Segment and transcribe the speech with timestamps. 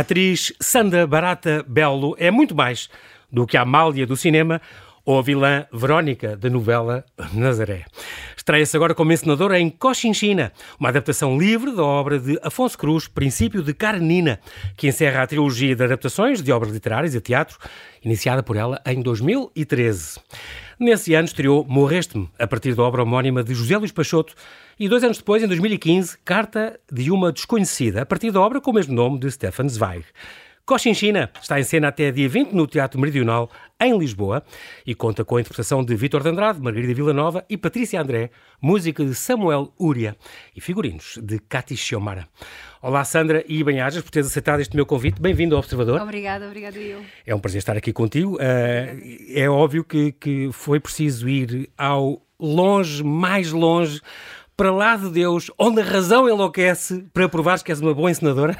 [0.00, 2.88] A atriz Sandra Barata Belo é muito mais
[3.30, 4.58] do que a Amália do cinema
[5.04, 7.84] ou a vilã Verónica da novela Nazaré.
[8.34, 13.62] Estreia-se agora como encenadora em Cochinchina, uma adaptação livre da obra de Afonso Cruz, Princípio
[13.62, 14.40] de Karenina,
[14.74, 17.58] que encerra a trilogia de adaptações de obras literárias e teatro,
[18.02, 20.18] iniciada por ela em 2013.
[20.80, 24.32] Nesse ano estreou Morreste-me, a partir da obra homónima de José Luís Peixoto,
[24.78, 28.70] e dois anos depois, em 2015, Carta de uma Desconhecida, a partir da obra com
[28.70, 30.06] o mesmo nome de Stefan Zweig.
[30.70, 34.44] Cochinchina está em cena até dia 20 no Teatro Meridional, em Lisboa,
[34.86, 38.30] e conta com a interpretação de Vítor de Andrade, Margarida Villanova e Patrícia André,
[38.62, 40.16] música de Samuel Uria
[40.54, 42.28] e figurinos de Cati Xiomara.
[42.80, 45.20] Olá, Sandra, e bem-ajas por teres aceitado este meu convite.
[45.20, 46.00] Bem-vindo ao Observador.
[46.00, 47.02] Obrigada, obrigada eu.
[47.26, 48.36] É um prazer estar aqui contigo.
[48.36, 48.38] Uh,
[49.34, 54.00] é óbvio que, que foi preciso ir ao longe, mais longe,
[54.60, 58.54] para lá de Deus, onde a razão enlouquece, para provares que és uma boa ensinadora?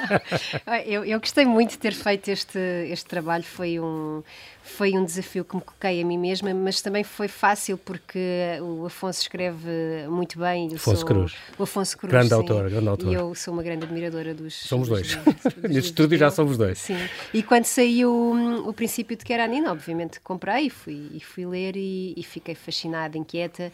[0.86, 4.22] eu, eu, gostei muito de ter feito este, este trabalho, foi um,
[4.62, 8.18] foi um desafio que me coloquei a mim mesma, mas também foi fácil porque
[8.62, 9.68] o Afonso escreve
[10.08, 10.74] muito bem.
[10.74, 11.34] Afonso sou, Cruz.
[11.58, 12.10] O Afonso Cruz.
[12.10, 13.12] Grande sim, autor, grande autor.
[13.12, 14.54] E eu sou uma grande admiradora dos.
[14.54, 15.14] Somos dois.
[15.60, 16.78] Neste estúdio já somos dois.
[16.78, 16.96] Sim.
[17.34, 21.76] E quando saiu hum, o princípio de Keranina, obviamente comprei e fui, e fui ler
[21.76, 23.70] e, e fiquei fascinada, inquieta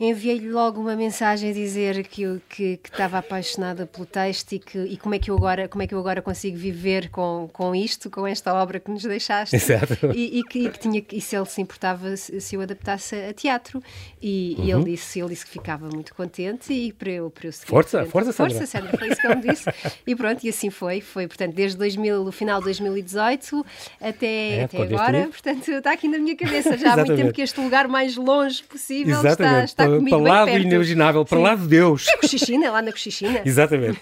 [0.00, 4.58] enviei-lhe logo uma mensagem a dizer que, eu, que, que estava apaixonada pelo texto e,
[4.60, 7.50] que, e como, é que eu agora, como é que eu agora consigo viver com,
[7.52, 9.56] com isto, com esta obra que nos deixaste.
[9.56, 10.12] Exato.
[10.14, 13.16] E, e que, e que tinha, e se ele se importava se, se eu adaptasse
[13.16, 13.82] a teatro.
[14.22, 14.64] E, uhum.
[14.64, 17.68] e, ele, disse, ele disse que ficava muito contente e para eu, para eu seguir.
[17.68, 18.54] Força, força, Sandra.
[18.54, 19.64] Força, Sandra, foi isso que ele me disse.
[20.06, 21.00] e pronto, e assim foi.
[21.00, 23.66] Foi, portanto, desde 2000, o final de 2018
[24.00, 25.28] até, é, até agora.
[25.28, 28.62] Portanto, está aqui na minha cabeça já há muito tempo que este lugar mais longe
[28.62, 29.64] possível Exatamente.
[29.64, 30.66] está, está para lá do perto.
[30.66, 31.44] inimaginável, para Sim.
[31.44, 32.06] lá de Deus.
[32.08, 33.42] É Cochichina, lá na Cochichina.
[33.44, 34.00] Exatamente.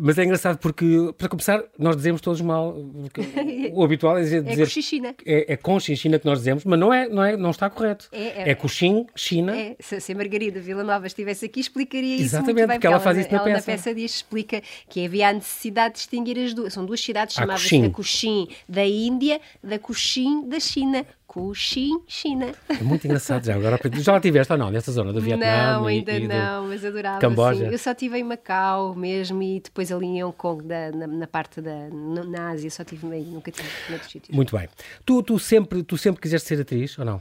[0.00, 2.76] Mas é engraçado porque, para começar, nós dizemos todos mal.
[3.72, 4.46] O habitual é dizer.
[4.46, 5.14] É Cochichina.
[5.24, 5.56] É, é
[6.18, 8.08] que nós dizemos, mas não, é, não, é, não está correto.
[8.12, 8.54] É, é, é
[9.14, 9.56] China.
[9.56, 12.24] É, se, se a Margarida Vila Nova estivesse aqui, explicaria isso.
[12.24, 13.58] Exatamente, muito bem, porque ela faz isso na ela peça.
[13.58, 16.72] na peça diz, explica que havia a necessidade de distinguir as duas.
[16.72, 21.04] São duas cidades chamadas da Coxim da Índia, da Coxim da China.
[21.36, 22.50] Coxim, China.
[22.66, 23.54] É muito engraçado já.
[23.54, 25.74] Agora já lá estiveste ou não, nessa zona do Vietnã?
[25.74, 27.20] Não, ainda e, e não, mas adorava.
[27.20, 27.66] Camboja.
[27.66, 27.72] Sim.
[27.72, 31.26] Eu só estive em Macau mesmo e depois ali em Hong Kong, da, na, na,
[31.26, 34.34] parte da na Ásia, só estive meio, nunca tive noutros sítios.
[34.34, 34.66] Muito bem.
[35.04, 37.20] Tu, tu, sempre, tu sempre quiseste ser atriz ou não?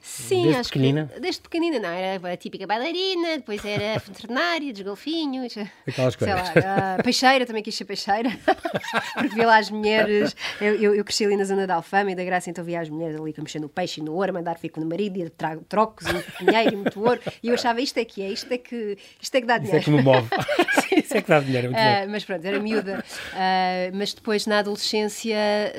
[0.00, 1.10] Sim, desde acho pequenina?
[1.12, 5.54] que desde pequenina não, era a típica bailarina, depois era veterinária, dos golfinhos,
[5.86, 6.54] aquelas sei coisas.
[6.64, 8.30] lá, uh, peixeira, também quis ser peixeira,
[9.14, 12.14] porque via lá as mulheres, eu, eu, eu, cresci ali na zona da Alfama e
[12.14, 14.58] da Graça, então via as mulheres ali mexendo no peixe e no ouro, a mandar
[14.58, 17.80] fico no marido e trago trocos e muito dinheiro e muito ouro, e eu achava
[17.80, 19.80] isto é que é, isto é que, isto é que dá dinheiro.
[19.80, 20.28] Isso é que me move,
[20.96, 24.46] isso é que dá dinheiro, é muito uh, Mas pronto, era miúda, uh, mas depois
[24.46, 25.36] na adolescência,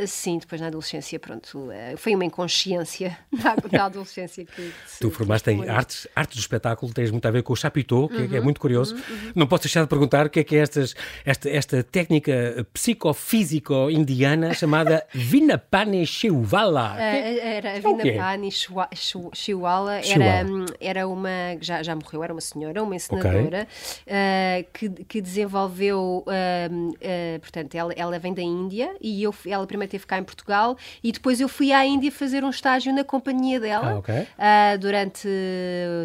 [0.07, 5.67] sim, depois na adolescência, pronto, foi uma inconsciência da, da adolescência que Tu formaste em
[5.67, 8.41] artes, artes do espetáculo, tens muito a ver com o chapitô, que, uhum, é, é,
[8.41, 8.95] muito curioso.
[8.95, 9.31] Uhum, uhum.
[9.35, 10.95] Não posso deixar de perguntar o que é que é estas,
[11.25, 16.93] esta, esta técnica psicofísico-indiana chamada Vinapane Shivala.
[16.93, 20.45] Uh, era a Vinapane Shivala, era,
[20.79, 21.29] era uma,
[21.59, 23.67] já, já morreu, era uma senhora, uma encenadora,
[24.05, 24.07] okay.
[24.07, 29.91] uh, que, que desenvolveu, uh, portanto, ela, ela vem da Índia e eu, ela primeiro
[29.91, 33.59] teve cá em Portugal e depois eu fui à Índia fazer um estágio na companhia
[33.59, 33.91] dela.
[33.91, 35.27] Ah, okay uh, durante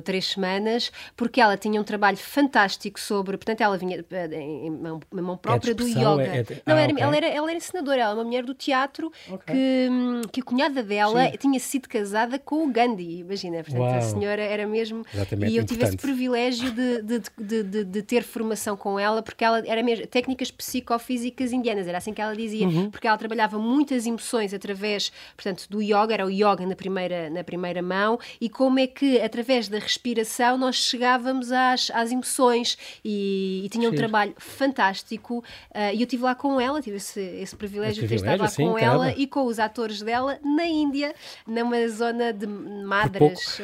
[0.04, 3.36] três semanas, porque ela tinha um trabalho fantástico sobre.
[3.36, 6.22] Portanto, ela vinha eh, em mão, em mão própria é do yoga.
[6.22, 7.04] É, é, não, ah, era, okay.
[7.04, 9.54] ela, era, ela era ensinadora, ela é uma mulher do teatro okay.
[9.54, 11.36] que, hum, que a cunhada dela Sim.
[11.38, 13.20] tinha sido casada com o Gandhi.
[13.20, 13.94] Imagina, portanto, Uau.
[13.94, 15.04] a senhora era mesmo.
[15.12, 15.96] Exatamente, e eu tive importante.
[15.96, 20.06] esse privilégio de, de, de, de, de ter formação com ela, porque ela era mesmo
[20.06, 22.90] técnicas psicofísicas indianas, era assim que ela dizia, uhum.
[22.90, 27.42] porque ela trabalhava muitas emoções através, portanto, do yoga, era o yoga na primeira, na
[27.42, 33.62] primeira mão, e como é que, através da respiração, nós chegávamos às, às emoções e,
[33.64, 33.96] e tinha um Sim.
[33.96, 35.38] trabalho fantástico.
[35.74, 38.48] Uh, e eu estive lá com ela, tive esse, esse privilégio de ter estado lá
[38.48, 41.14] sim, com ela e com os atores dela na Índia,
[41.46, 43.60] numa zona de madras.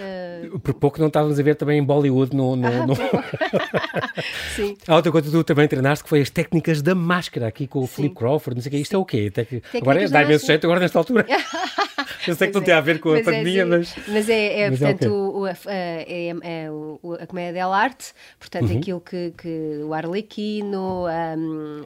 [0.51, 2.57] Por, por pouco não estávamos a ver também em Bollywood no.
[2.57, 2.95] no, Ah, no...
[4.57, 4.77] Sim.
[4.87, 7.81] Há outra coisa que tu também treinaste que foi as técnicas da máscara aqui com
[7.81, 7.95] o Sim.
[7.95, 8.79] Philip Crawford, não sei o quê.
[8.79, 9.31] Isto é o quê?
[9.31, 9.63] Tec...
[9.75, 11.27] Agora dá imenso jeito agora nesta altura.
[12.27, 12.65] Eu sei que não é.
[12.65, 13.95] tem a ver com a Mas é pandemia, assim, mas.
[14.09, 16.69] Mas é, é Mas é portanto, o, o, a, é, é,
[17.21, 18.79] a comédia dell'arte, portanto, uhum.
[18.79, 21.85] aquilo que, que o Arlequino, um,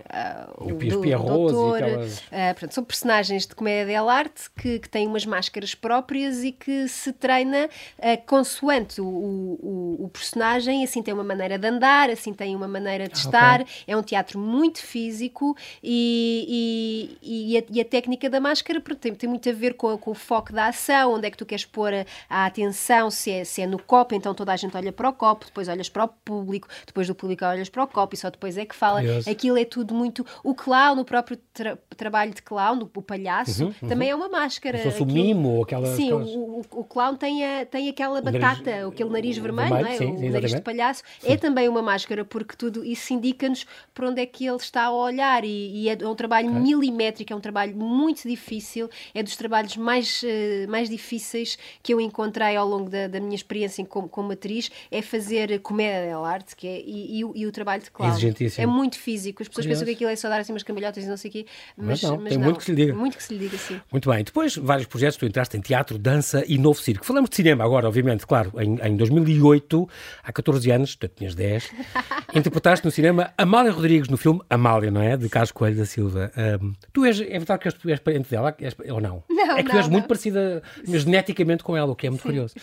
[0.58, 2.18] o, o Doutor, aquelas...
[2.18, 2.22] uh,
[2.52, 7.12] portanto, são personagens de comédia dell'arte que, que têm umas máscaras próprias e que se
[7.12, 7.68] treina
[7.98, 12.68] uh, consoante o, o, o, personagem, assim tem uma maneira de andar, assim tem uma
[12.68, 13.74] maneira de ah, estar, okay.
[13.86, 19.14] é um teatro muito físico e, e, e, a, e a, técnica da máscara tem,
[19.14, 21.64] tem muito a ver com, com, o foco da ação, onde é que tu queres
[21.64, 24.92] pôr a, a atenção, se é, se é no copo, então toda a gente olha
[24.92, 28.14] para o copo, depois olhas para o público, depois do público olhas para o copo
[28.14, 29.00] e só depois é que fala.
[29.30, 30.26] Aquilo é tudo muito.
[30.42, 33.88] O clown, o próprio tra trabalho de clown, o palhaço, uhum, uhum.
[33.88, 34.78] também é uma máscara.
[34.78, 35.86] Se fosse o mimo, aquela.
[35.94, 36.28] Sim, aquelas...
[36.28, 39.96] o, o, clown tem, a, tem aquela batata, nariz, aquele nariz vermelho, vermelho não é?
[39.96, 41.02] Sim, o sim, nariz de palhaço.
[41.20, 41.32] Sim.
[41.32, 44.92] É também uma máscara, porque tudo isso indica-nos para onde é que ele está a
[44.92, 46.60] olhar e, e é um trabalho okay.
[46.60, 52.00] milimétrico, é um trabalho muito difícil, é dos trabalhos mais, uh, mais difíceis que eu
[52.00, 56.66] encontrei ao longo da, da minha experiência como, como atriz, é fazer comédia arte, que
[56.66, 58.10] é, e, e, e, o trabalho de clown.
[58.58, 59.42] É muito físico.
[59.42, 59.80] As pessoas Curioso.
[59.80, 61.46] pensam que aquilo é só dar assim umas cambalhotas e não sei o quê,
[61.76, 62.44] mas, mas, não, mas tem não.
[62.44, 62.94] muito que se lhe diga.
[62.94, 63.80] Muito que se lhe diga, sim.
[63.90, 64.24] Muito bem.
[64.24, 67.04] Depois, vários projetos, tu entraste em teatro, dança e novo circo.
[67.04, 68.52] Falamos de cinema agora, obviamente, claro.
[68.58, 69.88] Em, em 2008,
[70.22, 71.70] há 14 anos, tu tinhas 10,
[72.34, 75.16] interpretaste no cinema Amália Rodrigues no filme Amália, não é?
[75.16, 76.32] De Carlos Coelho da Silva.
[76.62, 79.22] Um, tu és, é verdade que és, és parente dela és, ou não?
[79.28, 79.92] Não, É que tu és não.
[79.92, 82.54] muito parecida geneticamente com ela, o que é muito sim, curioso.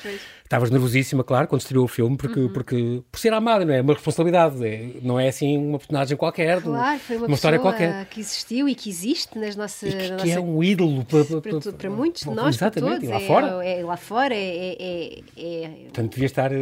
[0.54, 2.54] Estavas nervosíssima, claro, quando estreou o filme, porque, uhum.
[2.54, 3.82] porque por ser Amália, não é?
[3.82, 8.06] Uma responsabilidade, é, não é assim uma personagem qualquer, claro, foi uma, uma história qualquer.
[8.06, 9.92] que existiu e que existe nas nossas...
[9.92, 10.38] E que, na que é nossa...
[10.38, 13.28] é um ídolo para, para, para, para muitos de nós, exatamente, para todos.
[13.28, 13.66] Lá fora?
[13.66, 14.78] É, é, lá fora é...
[14.80, 16.56] é, é Portanto, devia estar uh,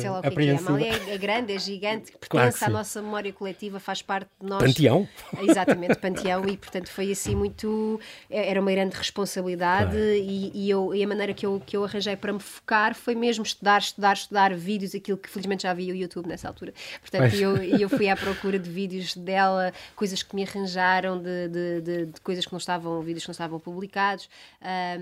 [0.00, 2.78] Sei lá o que é, a Amália é, é, grande, é gigante, pertence claro à
[2.78, 4.62] nossa memória coletiva, faz parte de nós.
[4.62, 5.06] Panteão.
[5.46, 8.00] Exatamente, panteão, e portanto foi assim muito...
[8.30, 10.14] Era uma grande responsabilidade claro.
[10.14, 13.17] e, e, eu, e a maneira que eu, que eu arranjei para me focar foi
[13.18, 16.72] mesmo estudar, estudar, estudar vídeos, aquilo que felizmente já havia o YouTube nessa altura.
[17.00, 21.80] Portanto, eu, eu fui à procura de vídeos dela, coisas que me arranjaram, de, de,
[21.80, 24.28] de, de coisas que não estavam, vídeos que não estavam publicados.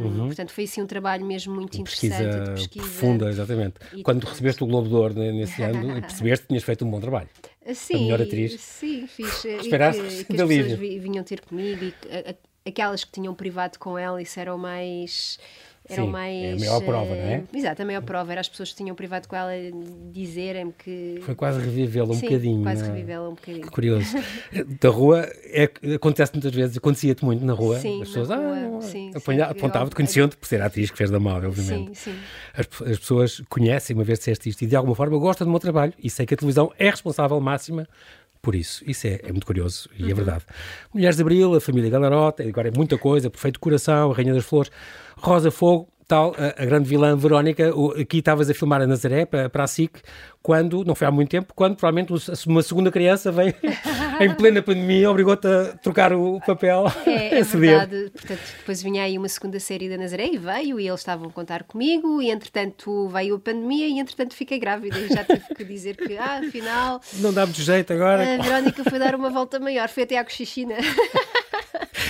[0.00, 0.26] Um, uhum.
[0.26, 2.44] Portanto, foi assim um trabalho mesmo muito pesquisa interessante.
[2.44, 3.74] De pesquisa profunda, exatamente.
[3.94, 7.00] E Quando recebeste o Globo de Ouro nesse ano, percebeste que tinhas feito um bom
[7.00, 7.28] trabalho.
[7.74, 8.60] Sim, a melhor atriz.
[8.60, 9.44] Sim, fiz.
[9.44, 11.94] Esperaste que, que as pessoas vinham ter comigo e
[12.66, 15.38] aquelas que tinham privado com ela, isso era o mais
[15.88, 16.44] eram Sim, mais.
[16.44, 17.38] É a maior prova, não é?
[17.38, 18.32] Uh, exato, a maior prova.
[18.32, 19.52] Era as pessoas que tinham privado com ela
[20.12, 21.18] dizerem-me que.
[21.22, 22.62] Foi quase revivê-la um Sim, bocadinho.
[22.62, 22.86] Quase é?
[22.86, 23.64] revivê-la um bocadinho.
[23.64, 24.16] Que curioso.
[24.80, 27.78] da rua, é, acontece muitas vezes, acontecia-te muito na rua.
[27.78, 29.12] Sim, as pessoas rua, ah, sim,
[29.42, 31.96] apontavam-te, conheciam-te por ser atriz que fez da mal, obviamente.
[31.96, 32.18] Sim, sim.
[32.54, 35.60] As, as pessoas conhecem, uma vez disseste isto, e de alguma forma gostam do meu
[35.60, 37.86] trabalho e sei que a televisão é responsável máxima
[38.46, 38.84] por isso.
[38.86, 40.10] Isso é, é muito curioso e é uhum.
[40.12, 40.44] é verdade.
[40.94, 44.44] Mulheres de Abril, a família Galarota, agora é muita coisa, Perfeito Coração, a Rainha das
[44.44, 44.70] Flores,
[45.16, 49.26] Rosa Fogo, tal, a, a, grande vilã Verónica, o, aqui estavas a filmar a Nazaré
[49.26, 50.00] para, para a SIC,
[50.40, 52.12] quando, não foi há muito tempo, quando provavelmente
[52.46, 53.52] uma segunda criança veio
[54.20, 56.84] em plena pandemia, obrigou-te a trocar o papel.
[57.04, 60.86] É, é verdade, portanto, depois vinha aí uma segunda série da Nazaré e veio, e
[60.86, 65.08] eles estavam a contar comigo, e entretanto veio a pandemia, e entretanto fiquei grávida, e
[65.08, 67.00] já tive que dizer que, ah, afinal...
[67.14, 68.34] Não dá muito jeito agora.
[68.34, 70.76] A Verónica foi dar uma volta maior, foi até à Cochichina.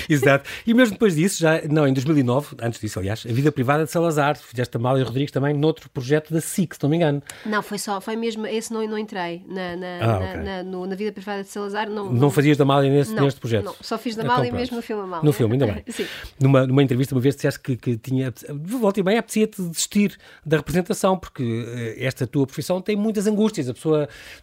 [0.11, 0.49] Exato.
[0.67, 3.91] E mesmo depois disso, já, não, em 2009, antes disso, aliás, a vida privada de
[3.91, 7.23] Salazar, fizeste a Mália Rodrigues também noutro projeto da SIC, se não me engano.
[7.44, 10.43] Não, foi só, foi mesmo, esse não, não entrei na, na, ah, na, okay.
[10.43, 11.88] na, no, na, vida privada de Salazar.
[11.88, 13.64] Não, não, fazias da Mália nesse, não, neste projeto?
[13.64, 15.25] Não, só fiz da então Mália então, mesmo no filme Amália.
[15.25, 15.85] No filme, ainda bem.
[15.88, 16.06] Sim.
[16.41, 20.59] Numa, numa entrevista, uma vez disseste que, que tinha, volta e bem, apetecia-te desistir da
[20.59, 23.69] representação, porque eh, esta tua profissão tem muitas angústias.
[23.69, 24.09] A pessoa,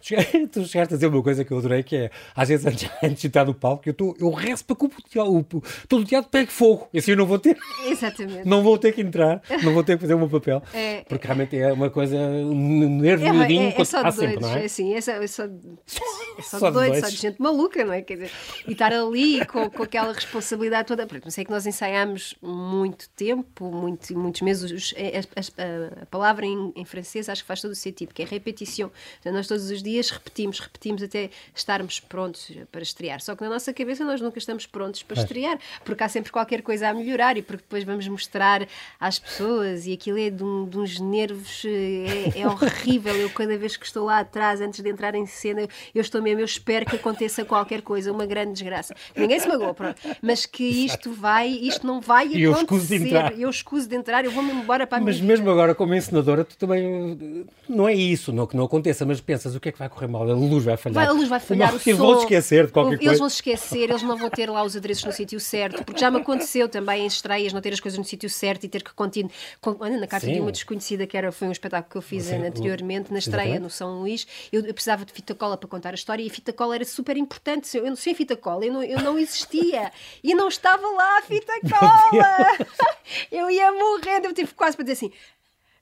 [0.52, 3.20] tu chegaste a dizer uma coisa que eu adorei, que é, às vezes, antes, antes
[3.20, 5.53] de estar no palco, eu, tô, eu rezo para que o, o,
[5.88, 6.88] todo o teatro pegue fogo.
[6.92, 7.56] E assim eu não vou ter.
[7.86, 8.46] Exatamente.
[8.46, 10.62] Não vou ter que entrar, não vou ter que fazer o meu papel.
[10.72, 14.54] É, porque realmente é uma coisa, um nervo é, é, é só de sempre, não
[14.54, 14.62] é?
[14.62, 17.84] É assim, é só, é só, é só, só de doido, só de gente maluca,
[17.84, 18.02] não é?
[18.02, 18.30] Quer dizer,
[18.66, 21.06] e estar ali com, com aquela responsabilidade toda.
[21.22, 24.94] Não sei que nós ensaiámos muito tempo, muito, muitos meses.
[24.96, 28.22] É, a, a, a palavra em, em, francês acho que faz todo o sentido, que
[28.22, 28.90] é repetição.
[29.20, 33.20] Então, nós todos os dias repetimos, repetimos até estarmos prontos para estrear.
[33.20, 35.43] Só que na nossa cabeça nós nunca estamos prontos para estrear,
[35.84, 38.66] porque há sempre qualquer coisa a melhorar e porque depois vamos mostrar
[38.98, 43.14] às pessoas e aquilo é de, um, de uns nervos, é, é, horrível.
[43.14, 46.40] Eu, cada vez que estou lá atrás, antes de entrar em cena, eu estou mesmo,
[46.40, 48.94] eu espero que aconteça qualquer coisa, uma grande desgraça.
[49.16, 50.00] Ninguém se magoou, pronto.
[50.22, 52.44] Mas que isto vai, isto não vai acontecer.
[52.44, 53.38] Eu escuso de entrar.
[53.38, 56.56] Eu escuso de entrar, eu vou-me embora para a Mas mesmo agora, como encenadora, tu
[56.56, 57.46] também.
[57.68, 60.06] Não é isso, não que não aconteça, mas pensas o que é que vai correr
[60.06, 60.22] mal?
[60.22, 60.94] A luz vai falhar.
[60.94, 61.74] Vai, a luz vai falhar.
[61.74, 63.10] Eles vão se esquecer de qualquer eles coisa.
[63.10, 65.84] Eles vão se esquecer, eles não vão ter lá os adereços no sítio sítio certo,
[65.84, 68.68] porque já me aconteceu também em estreias não ter as coisas no sítio certo e
[68.68, 69.34] ter que continuar.
[69.64, 70.34] Na carta Sim.
[70.34, 72.46] de uma desconhecida, que era, foi um espetáculo que eu fiz Sim.
[72.46, 73.62] anteriormente, na estreia Exatamente.
[73.62, 76.30] no São Luís, eu, eu, precisava de fita cola para contar a história e a
[76.30, 77.76] fita cola era super importante.
[77.76, 81.52] Eu, sem fita cola, eu não, eu não existia e não estava lá a fita
[81.60, 82.66] cola.
[83.30, 85.12] eu ia morrendo, eu tive quase para dizer assim: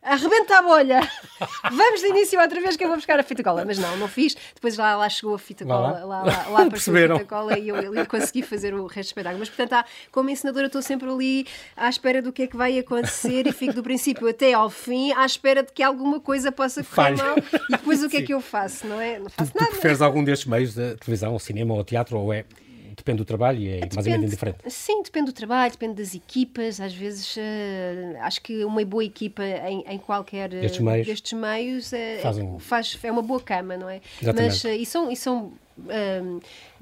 [0.03, 1.01] arrebenta a bolha,
[1.71, 3.65] vamos de início outra vez que eu vou buscar a fita cola.
[3.65, 4.37] Mas não, não fiz.
[4.55, 7.59] Depois lá, lá chegou a fita cola, lá, lá, lá, lá apareceu a fita cola
[7.59, 9.39] e eu, eu consegui fazer o resto do espetáculo.
[9.39, 12.79] Mas portanto, há, como ensinadora, estou sempre ali à espera do que é que vai
[12.79, 16.83] acontecer e fico do princípio até ao fim à espera de que alguma coisa possa
[16.83, 17.37] correr mal.
[17.69, 18.87] E depois o que é que eu faço?
[18.87, 19.19] Não é?
[19.19, 19.71] Não faço tu, nada.
[19.71, 22.45] Tu preferes algum destes meios de televisão, cinema ou teatro ou é
[23.03, 24.59] depende do trabalho e é depende, mais ou menos indiferente.
[24.69, 26.81] Sim, depende do trabalho, depende das equipas.
[26.81, 27.41] Às vezes, uh,
[28.21, 33.11] acho que uma boa equipa em, em qualquer destes meios, destes meios uh, faz, é
[33.11, 34.01] uma boa cama, não é?
[34.21, 34.53] Exatamente.
[34.53, 35.53] Mas, uh, e são, e são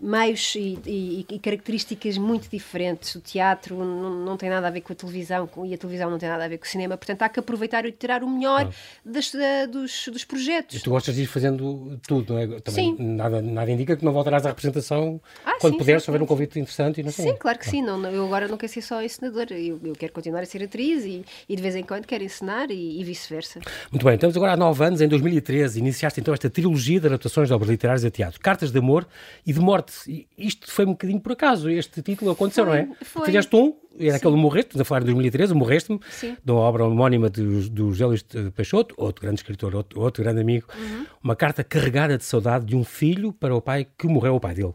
[0.00, 3.14] meios e, e, e, características muito diferentes.
[3.14, 6.18] O teatro não, não, tem nada a ver com a televisão e a televisão não
[6.18, 6.96] tem nada a ver com o cinema.
[6.96, 8.72] Portanto, há que aproveitar e tirar o melhor
[9.04, 10.76] das, da, dos, dos projetos.
[10.76, 12.46] E tu gostas de ir fazendo tudo, não é?
[12.60, 13.02] Também sim.
[13.02, 16.26] Nada, nada indica que não voltarás à representação ah, quando sim, puderes, se houver um
[16.26, 17.00] convite interessante.
[17.00, 17.32] E não sim, sei.
[17.34, 17.82] claro que sim.
[17.82, 19.58] Não, eu agora não quero ser só ensinadora.
[19.58, 22.70] Eu, eu quero continuar a ser atriz e, e de vez em quando quero ensinar
[22.70, 23.60] e, e vice-versa.
[23.90, 25.00] Muito bem, estamos agora há nove anos.
[25.00, 28.40] Em 2013 iniciaste então esta trilogia de adaptações de obras literárias a teatro.
[28.40, 29.06] Cartas de Amor
[29.46, 29.89] e de Morte.
[30.36, 31.68] Isto foi um bocadinho por acaso.
[31.70, 33.04] Este título aconteceu, foi, não é?
[33.04, 33.26] Foi.
[33.26, 36.00] Fizeste um, era aquele Morreste, estamos a falar de 2013, Morreste-me,
[36.44, 40.40] de uma obra homónima do, do José Luís Peixoto, outro grande escritor, outro, outro grande
[40.40, 41.06] amigo, uhum.
[41.22, 44.54] uma carta carregada de saudade de um filho para o pai que morreu, o pai
[44.54, 44.72] dele,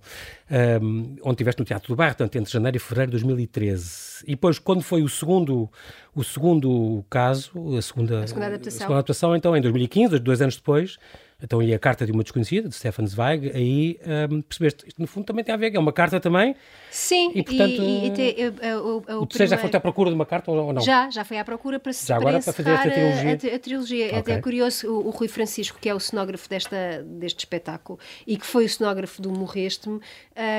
[0.81, 4.23] um, onde estiveste no Teatro do Bairro, portanto, entre janeiro e fevereiro de 2013.
[4.27, 5.69] E depois, quando foi o segundo,
[6.13, 8.77] o segundo caso, a segunda, a segunda adaptação.
[8.77, 10.97] A segunda adaptação, então, em 2015, dois anos depois,
[11.43, 13.99] então, e a carta de uma desconhecida, de Stefan Zweig, aí
[14.31, 16.55] um, percebeste, isto no fundo também tem a ver, é uma carta também.
[16.89, 17.81] Sim, e portanto.
[17.81, 20.71] E, e te, eu, eu, eu, Você já foi à procura de uma carta ou
[20.71, 20.81] não?
[20.81, 23.51] Já, já foi à procura para, já agora, para fazer esta trilogia.
[23.51, 24.05] A, a, trilogia.
[24.05, 24.17] Okay.
[24.17, 28.37] É até curioso, o, o, Rui Francisco, que é o cenógrafo desta, deste espetáculo e
[28.37, 30.01] que foi o cenógrafo do Morreste-me, uh,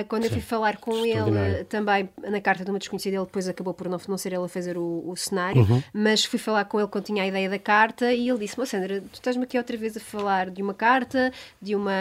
[0.09, 3.49] quando Sim, eu fui falar com ele também na carta de uma desconhecida, ele depois
[3.49, 5.83] acabou por não, não ser ele a fazer o, o cenário, uhum.
[5.92, 9.00] mas fui falar com ele quando tinha a ideia da carta e ele disse: Sandra,
[9.00, 11.93] tu estás-me aqui outra vez a falar de uma carta, de uma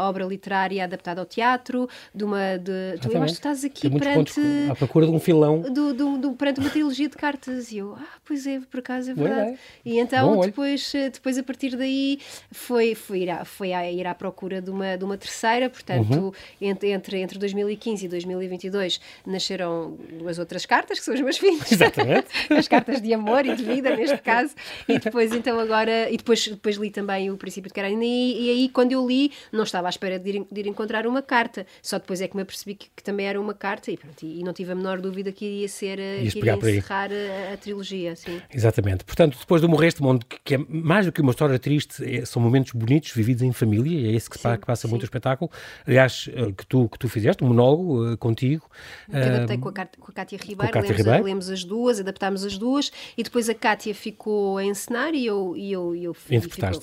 [0.00, 2.58] obra literária adaptada ao teatro, de uma.
[2.58, 4.40] De, tu, eu acho que estás aqui perante.
[4.70, 5.60] À procura de um filão.
[5.60, 7.72] Do, do, do, perante uma trilogia de cartas.
[7.72, 9.50] E eu, ah, pois é, por acaso é verdade.
[9.50, 9.56] É.
[9.84, 12.18] E então, depois, depois, a partir daí,
[12.50, 15.68] foi, foi, ir, à, foi a ir à procura de uma, de uma terceira.
[15.68, 16.32] Portanto, uhum.
[16.60, 21.70] entre, entre, entre 2015 e 2022 nasceram duas outras cartas, que são os meus filhos.
[21.70, 22.26] Exatamente.
[22.50, 24.54] As cartas de amor e de vida, neste caso.
[24.88, 26.10] E depois, então, agora.
[26.10, 28.04] E depois, depois li também o Princípio de Carolina.
[28.14, 31.06] E, e aí, quando eu li, não estava à espera de ir, de ir encontrar
[31.06, 31.66] uma carta.
[31.82, 34.42] Só depois é que me apercebi que, que também era uma carta e, pronto, e,
[34.44, 38.14] não tive a menor dúvida que iria ser eh, que iria encerrar a, a, trilogia.
[38.14, 38.40] Sim.
[38.52, 39.04] Exatamente.
[39.04, 42.40] Portanto, depois do Morreste Mundo, que é mais do que uma história triste, é, são
[42.40, 44.90] momentos bonitos vividos em família, e é esse que, sim, que passa sim.
[44.90, 45.50] muito o espetáculo.
[45.86, 48.68] Aliás, eh, que tu, que tu fizeste, um monólogo uh, contigo.
[49.10, 51.24] Que adaptei uh, com, a, com a Cátia Ribeiro, com a Cátia lemos, Ribeiro.
[51.24, 55.56] lemos as duas, adaptámos as duas, e depois a Cátia ficou a encenar e eu,
[55.56, 56.16] e eu, e eu.
[56.30, 56.74] E eu interpretar,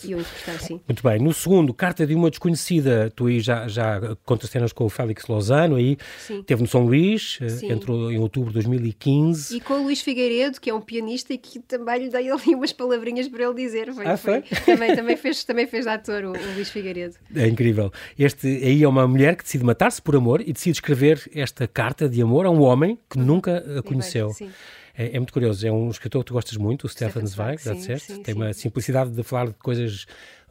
[0.59, 0.81] sim.
[0.87, 1.19] Muito bem.
[1.21, 3.99] No segundo, Carta de uma desconhecida, tu aí já, já
[4.47, 6.43] cenas com o Félix Lozano, aí Sim.
[6.43, 7.71] teve no São Luís, eh, Sim.
[7.71, 9.55] entrou em outubro de 2015.
[9.55, 12.55] E com o Luís Figueiredo, que é um pianista e que também lhe dei ali
[12.55, 13.93] umas palavrinhas para ele dizer.
[13.93, 14.41] Foi, ah, foi?
[14.41, 14.75] foi.
[14.75, 17.15] Também, também, fez, também fez de ator o, o Luís Figueiredo.
[17.35, 17.91] É incrível.
[18.17, 22.09] Este aí é uma mulher que decide matar-se por amor e decide escrever esta carta
[22.09, 24.29] de amor a um homem que nunca a conheceu.
[24.29, 24.49] Sim.
[24.97, 25.65] É, é, muito curioso.
[25.65, 28.19] É um escritor que tu gostas muito, o Stefan Zweig, já disseste.
[28.19, 28.39] Tem sim.
[28.39, 30.05] uma simplicidade de falar de coisas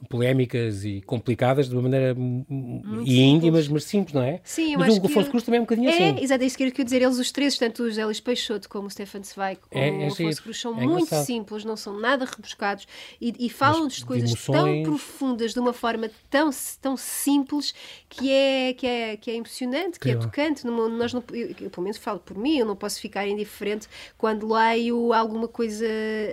[0.08, 4.40] polémicas e complicadas de uma maneira Muito e índimas, mas simples, não é?
[4.42, 6.02] Sim, eu mas acho o Afonso Cruz também é um bocadinho é, assim.
[6.18, 7.02] É, exato, é isso que eu queria dizer.
[7.02, 10.12] Eles, os três, tanto o Zélis Peixoto como o Stefan Zweig, como é, é o
[10.12, 11.26] Afonso Cruz, são é muito engraçado.
[11.26, 12.86] simples, não são nada rebuscados
[13.20, 17.74] e, e falam-nos de coisas de tão profundas, de uma forma tão, tão simples
[18.08, 20.66] que é, que é, que é emocionante, que é tocante.
[20.66, 24.52] Nós não, eu, eu, pelo menos falo por mim, eu não posso ficar indiferente quando
[24.52, 25.86] leio alguma coisa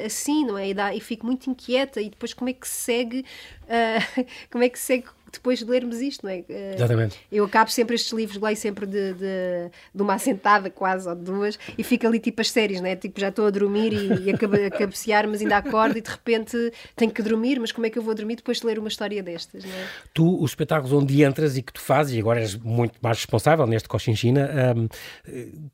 [0.06, 0.70] assim, não é?
[0.70, 3.26] E, dá, e fico muito inquieta e depois como é que segue
[3.68, 6.44] uh, como é que segue depois de lermos isto, não é?
[6.50, 7.18] Eh, Exatamente.
[7.32, 11.24] Eu acabo sempre estes livros, leio sempre de, de, de, uma assentada quase, ou de
[11.24, 12.96] duas, e fico ali tipo as séries, não é?
[12.96, 16.72] Tipo, já estou a dormir e, e a, cabecear, mas ainda acordo e de repente
[16.96, 19.22] tenho que dormir, mas como é que eu vou dormir depois de ler uma história
[19.22, 19.86] destas, não é?
[20.14, 23.66] Tu, os espetáculos onde entras e que tu fazes, e agora és muito mais responsável
[23.68, 24.88] neste Cochinchina, um,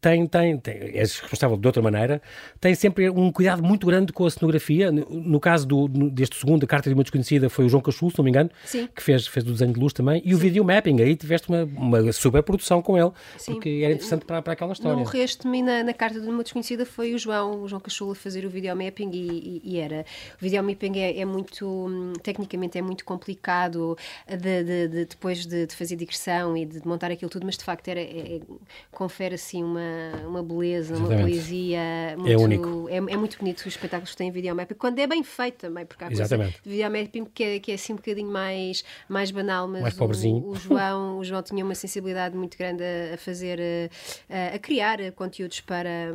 [0.01, 2.21] tem, tem, tem, és responsável de outra maneira,
[2.59, 4.91] tem sempre um cuidado muito grande com a cenografia.
[4.91, 8.09] No, no caso do, deste segundo, a Carta de uma Desconhecida, foi o João Cachu,
[8.09, 8.87] se não me engano, Sim.
[8.93, 11.01] que fez, fez técnicas do desenho de luz também e o video mapping.
[11.01, 13.53] Aí tiveste uma, uma super produção com ele, Sim.
[13.53, 14.97] porque era interessante para, para aquela história.
[14.97, 18.15] No resto, me na, na carta de uma desconhecida foi o João, o João Cachula
[18.15, 20.05] fazer o video mapping e, e, e era.
[20.35, 23.97] O video mapping é, é, muito, hum, tecnicamente é muito complicado
[24.27, 27.63] de, de, de depois de, de, fazer digressão e de montar aquilo tudo, mas de
[27.63, 28.41] facto era, é, é
[28.91, 29.81] confere assim uma,
[30.27, 31.21] uma beleza, Exatamente.
[31.21, 31.79] uma poesia.
[31.79, 32.89] É muito, é único.
[32.89, 35.85] É, é muito bonito os espetáculos que têm video mapping, quando é bem feito também,
[35.85, 36.53] porque há Exatamente.
[36.53, 39.81] coisa de video mapping que é, que é assim um bocadinho mais, mais banal, mas
[39.81, 40.37] mais pobrezinho.
[40.37, 43.59] O, o, João, o João tinha uma sensibilidade muito grande a, a fazer,
[44.29, 46.13] a, a, criar conteúdos para,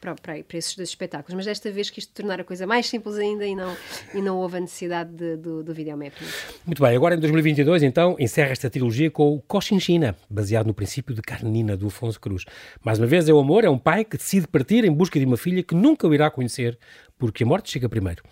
[0.00, 3.16] para, para, para esses dois espetáculos, mas desta vez quis tornar a coisa mais simples
[3.16, 3.76] ainda e não,
[4.14, 6.24] e não houve a necessidade de, do, do videomapping.
[6.66, 11.14] Muito bem, agora em 2022 então encerra esta trilogia com o Cochinchina, baseado no princípio
[11.14, 12.44] de Carnina do Afonso Cruz.
[12.84, 15.24] Mais uma vez é o amor, é um pai que decide partir em busca de
[15.24, 16.78] uma filha que nunca o irá conhecer
[17.18, 18.22] porque a morte chega primeiro.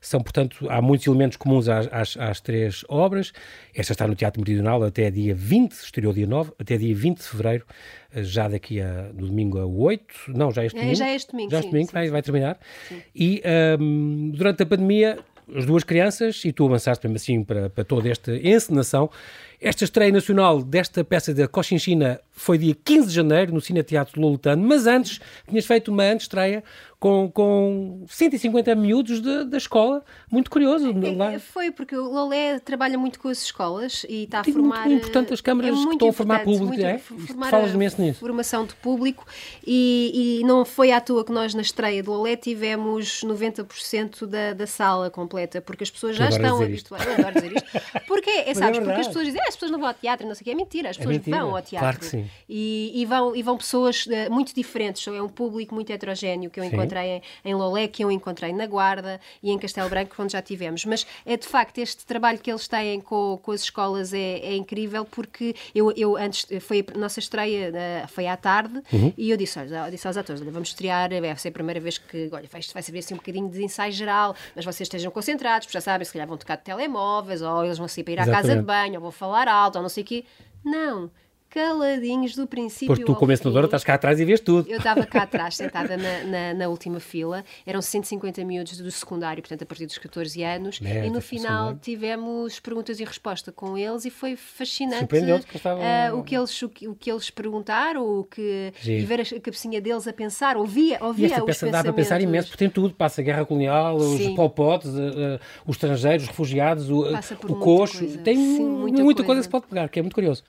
[0.00, 3.32] São, portanto, há muitos elementos comuns às, às, às, três obras.
[3.74, 7.24] Esta está no Teatro Meridional até dia 20, estreou dia 9, até dia 20 de
[7.24, 7.66] fevereiro,
[8.14, 10.98] eh, já daqui a, no domingo a 8, não, já este é, domingo.
[10.98, 12.12] Já este domingo, já este domingo sim, vai, sim.
[12.12, 12.58] vai terminar.
[12.88, 13.02] Sim.
[13.14, 13.42] E
[13.80, 15.18] um, durante a pandemia,
[15.54, 19.10] as duas crianças, e tu avançaste mesmo assim para, para toda esta encenação,
[19.60, 24.20] esta estreia nacional desta peça da Cochinchina foi dia 15 de janeiro no Cine Teatro
[24.20, 26.62] Lolitano, mas antes tinhas feito uma estreia
[26.98, 30.02] com, com 150 miúdos de, da escola.
[30.30, 30.90] Muito curioso.
[30.90, 31.32] É, lá.
[31.32, 34.86] É, foi, porque o Lolé trabalha muito com as escolas e está a formar.
[34.86, 36.82] Muito importante as câmaras é que estão a formar público.
[36.82, 36.98] É?
[36.98, 38.20] Formar Falas imenso nisso.
[38.20, 39.26] Formação de público
[39.66, 44.52] e, e, não foi à toa que nós na estreia do Lolé tivemos 90% da,
[44.54, 47.06] da sala completa, porque as pessoas já estão habituadas.
[47.06, 48.06] Eu adoro dizer isto.
[48.06, 50.34] Porque, é, sabes, é porque as pessoas dizem, as pessoas não vão ao teatro, não
[50.34, 51.38] sei o que, é mentira, as é pessoas mentira.
[51.38, 51.78] vão ao teatro.
[51.78, 52.30] Claro que sim.
[52.48, 56.60] E, e, vão, e vão pessoas uh, muito diferentes, é um público muito heterogéneo que
[56.60, 60.32] eu encontrei em, em Lolé, que eu encontrei na Guarda e em Castelo Branco, onde
[60.32, 60.84] já tivemos.
[60.84, 64.56] Mas é de facto este trabalho que eles têm com, com as escolas é, é
[64.56, 69.12] incrível porque eu, eu antes foi a nossa estreia uh, foi à tarde uhum.
[69.16, 71.98] e eu disse, olha, disse aos atores, olha, vamos estrear, vai ser a primeira vez
[71.98, 75.66] que olha, vai, vai servir assim um bocadinho de ensaio geral, mas vocês estejam concentrados,
[75.66, 78.20] porque já sabem, se calhar vão tocar de telemóveis, ou eles vão sair para ir
[78.20, 80.24] à casa de banho, ou vão falar alto, ou não sei o quê.
[80.64, 81.10] Não
[81.50, 84.68] caladinhos do princípio Porque tu, como ensinadora, estás cá atrás e vês tudo.
[84.68, 87.44] Eu estava cá atrás, sentada na, na, na, última fila.
[87.64, 90.80] Eram 150 miúdos do secundário, portanto, a partir dos 14 anos.
[90.80, 95.06] e no final tivemos perguntas e resposta com eles e foi fascinante
[95.46, 95.80] que estava...
[95.80, 99.40] uh, o, que eles, o, que, o que eles perguntaram, o que, e ver a
[99.40, 102.70] cabecinha deles a pensar, ouvia, ouvia e esta peça dá para pensar imenso, porque tem
[102.70, 102.94] tudo.
[102.94, 104.30] Passa a guerra colonial, Sim.
[104.30, 107.02] os polpotes, uh, uh, os estrangeiros, os refugiados, o,
[107.48, 107.98] o coxo.
[107.98, 108.18] Coisa.
[108.18, 109.26] Tem Sim, muita, muita coisa.
[109.26, 110.42] coisa que se pode pegar, que é muito curioso.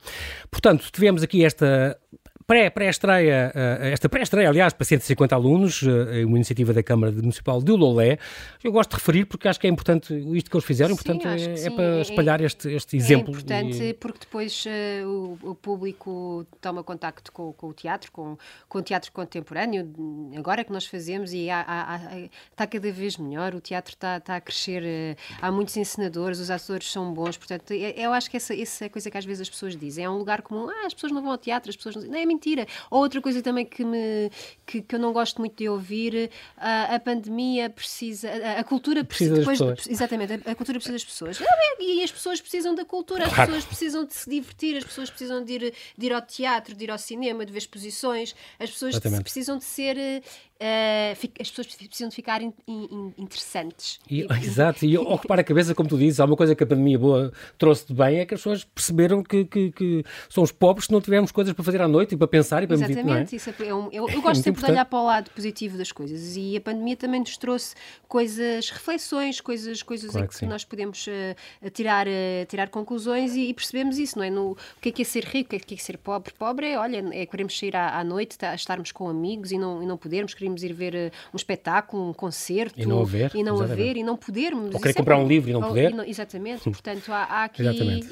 [0.50, 1.98] Portanto, tivemos aqui esta
[2.48, 7.72] pré-estreia, pré esta pré-estreia, aliás, para 150 alunos, eh, uma iniciativa da Câmara Municipal de
[7.72, 8.18] Lolé.
[8.64, 11.28] Eu gosto de referir porque acho que é importante isto que eles fizeram, sim, portanto,
[11.28, 13.34] é, é, para é, espalhar este, este é exemplo.
[13.34, 13.92] É importante e...
[13.92, 18.82] porque depois uh, o, o, público toma contacto com, com, o teatro, com, com o
[18.82, 19.86] teatro contemporâneo,
[20.34, 22.18] agora que nós fazemos e há, há, há,
[22.50, 26.50] está cada vez melhor, o teatro está, está a crescer, uh, há muitos encenadores, os
[26.50, 29.42] atores são bons, portanto, eu acho que essa, essa é a coisa que às vezes
[29.42, 31.76] as pessoas dizem, é um lugar comum, ah, as pessoas não vão ao teatro, as
[31.76, 32.04] pessoas não...
[32.04, 32.66] não é mentira.
[32.90, 34.30] Outra coisa também que, me,
[34.64, 39.04] que, que eu não gosto muito de ouvir, a, a pandemia precisa, a, a cultura
[39.04, 41.38] precisa, precisa depois, exatamente, a, a, cultura precisa das pessoas.
[41.80, 45.44] E as pessoas precisam da cultura, as pessoas precisam de se divertir, as pessoas precisam
[45.44, 48.98] de ir, de ir ao teatro, de ir ao cinema, de ver exposições, as pessoas
[49.22, 50.22] precisam de ser
[50.60, 54.00] Uh, as pessoas precisam de ficar in, in, interessantes.
[54.10, 56.98] E, exato, e ocupar a cabeça, como tu dizes, há uma coisa que a pandemia
[56.98, 60.92] boa trouxe de bem, é que as pessoas perceberam que, que, que somos pobres se
[60.92, 63.36] não tivermos coisas para fazer à noite e para pensar e para Exatamente, meditar, é?
[63.36, 66.36] isso é, um, eu, eu gosto sempre de olhar para o lado positivo das coisas
[66.36, 67.76] e a pandemia também nos trouxe
[68.08, 73.36] coisas, reflexões, coisas, coisas claro em que, que nós podemos uh, tirar, uh, tirar conclusões
[73.36, 74.30] e, e, percebemos isso, não é?
[74.30, 76.32] No, o que é que é ser rico, o que é que é ser pobre?
[76.36, 79.80] Pobre é, olha, é queremos sair à, à noite, tá, estarmos com amigos e não,
[79.80, 83.30] e não podermos, queremos queríamos ir ver eh, um espetáculo, um concerto e não haver,
[83.34, 84.74] e não haver e não podermos.
[84.74, 85.90] Ou querer comprar é, um livro e não poder.
[85.90, 87.62] E não, exatamente, portanto há, há aqui,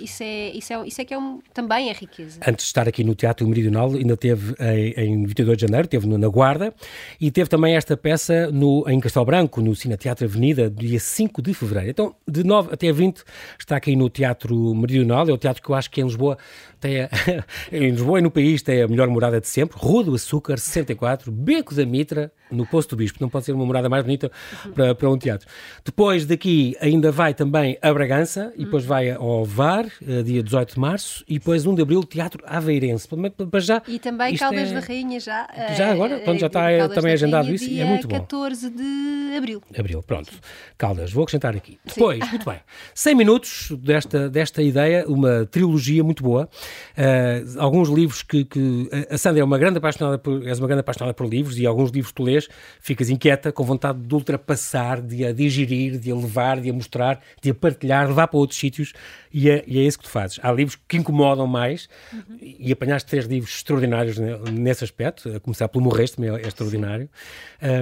[0.01, 2.40] isso é, isso, é, isso é que é um, também é riqueza.
[2.46, 6.07] Antes de estar aqui no Teatro Meridional, ainda teve em, em 22 de janeiro, teve
[6.07, 6.75] na Guarda
[7.20, 11.40] e teve também esta peça no, em Castelo Branco, no Cine Teatro Avenida, dia 5
[11.40, 11.90] de fevereiro.
[11.90, 13.22] Então, de 9 até 20,
[13.59, 16.37] está aqui no Teatro Meridional, é o teatro que eu acho que em Lisboa
[16.81, 17.09] tem a,
[17.72, 21.31] em Lisboa e no país tem a melhor morada de sempre, Rua do Açúcar 64,
[21.31, 23.18] Beco da Mitra, morada no Poço do Bispo.
[23.20, 24.30] Não pode ser uma morada mais bonita
[24.74, 25.48] para, para um teatro.
[25.84, 30.74] Depois daqui ainda vai também a Bragança e depois vai ao VAR, eh, dia 18
[30.74, 33.08] de março, e depois 1 de abril, Teatro Aveirense.
[33.50, 34.74] Para já, e também Caldas é...
[34.74, 35.48] da Rainha já.
[35.76, 36.20] Já agora?
[36.20, 38.16] Pronto, já está é, também agendado isso e é muito bom.
[38.16, 39.62] 14 de abril.
[39.76, 40.30] Abril, pronto.
[40.78, 41.78] Caldas, vou acrescentar aqui.
[41.84, 42.30] Depois, Sim.
[42.30, 42.60] muito bem,
[42.94, 46.48] 100 minutos desta, desta ideia, uma trilogia muito boa.
[46.96, 48.88] Uh, alguns livros que, que.
[49.10, 51.90] A Sandra é uma grande apaixonada por, és uma grande apaixonada por livros e alguns
[51.90, 52.48] livros tu lês,
[52.81, 57.20] ficas inquieta, com vontade de ultrapassar, de a digerir, de a levar, de a mostrar,
[57.40, 58.92] de a partilhar, levar para outros sítios
[59.38, 60.40] e é, e é isso que tu fazes.
[60.42, 62.38] Há livros que incomodam mais uhum.
[62.40, 64.16] e apanhaste três livros extraordinários
[64.51, 67.07] nesse aspecto, a começar pelo Morreste, é, é extraordinário.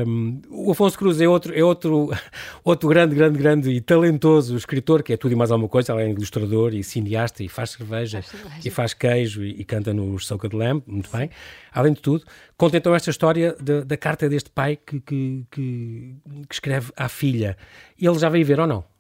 [0.05, 2.11] Um, o Afonso Cruz é outro, é outro,
[2.65, 6.09] outro grande, grande, grande e talentoso escritor, que é tudo e mais alguma coisa, além
[6.09, 8.69] de ilustrador e cineasta e faz cerveja, faz cerveja.
[8.69, 11.19] e faz queijo e, e canta no Soca de Lamb, muito Sim.
[11.19, 11.31] bem.
[11.73, 12.25] Além de tudo,
[12.57, 16.17] conta então esta história da, da carta deste pai que, que, que,
[16.49, 17.57] que escreve à filha.
[17.97, 18.94] Ele já veio ver ou não?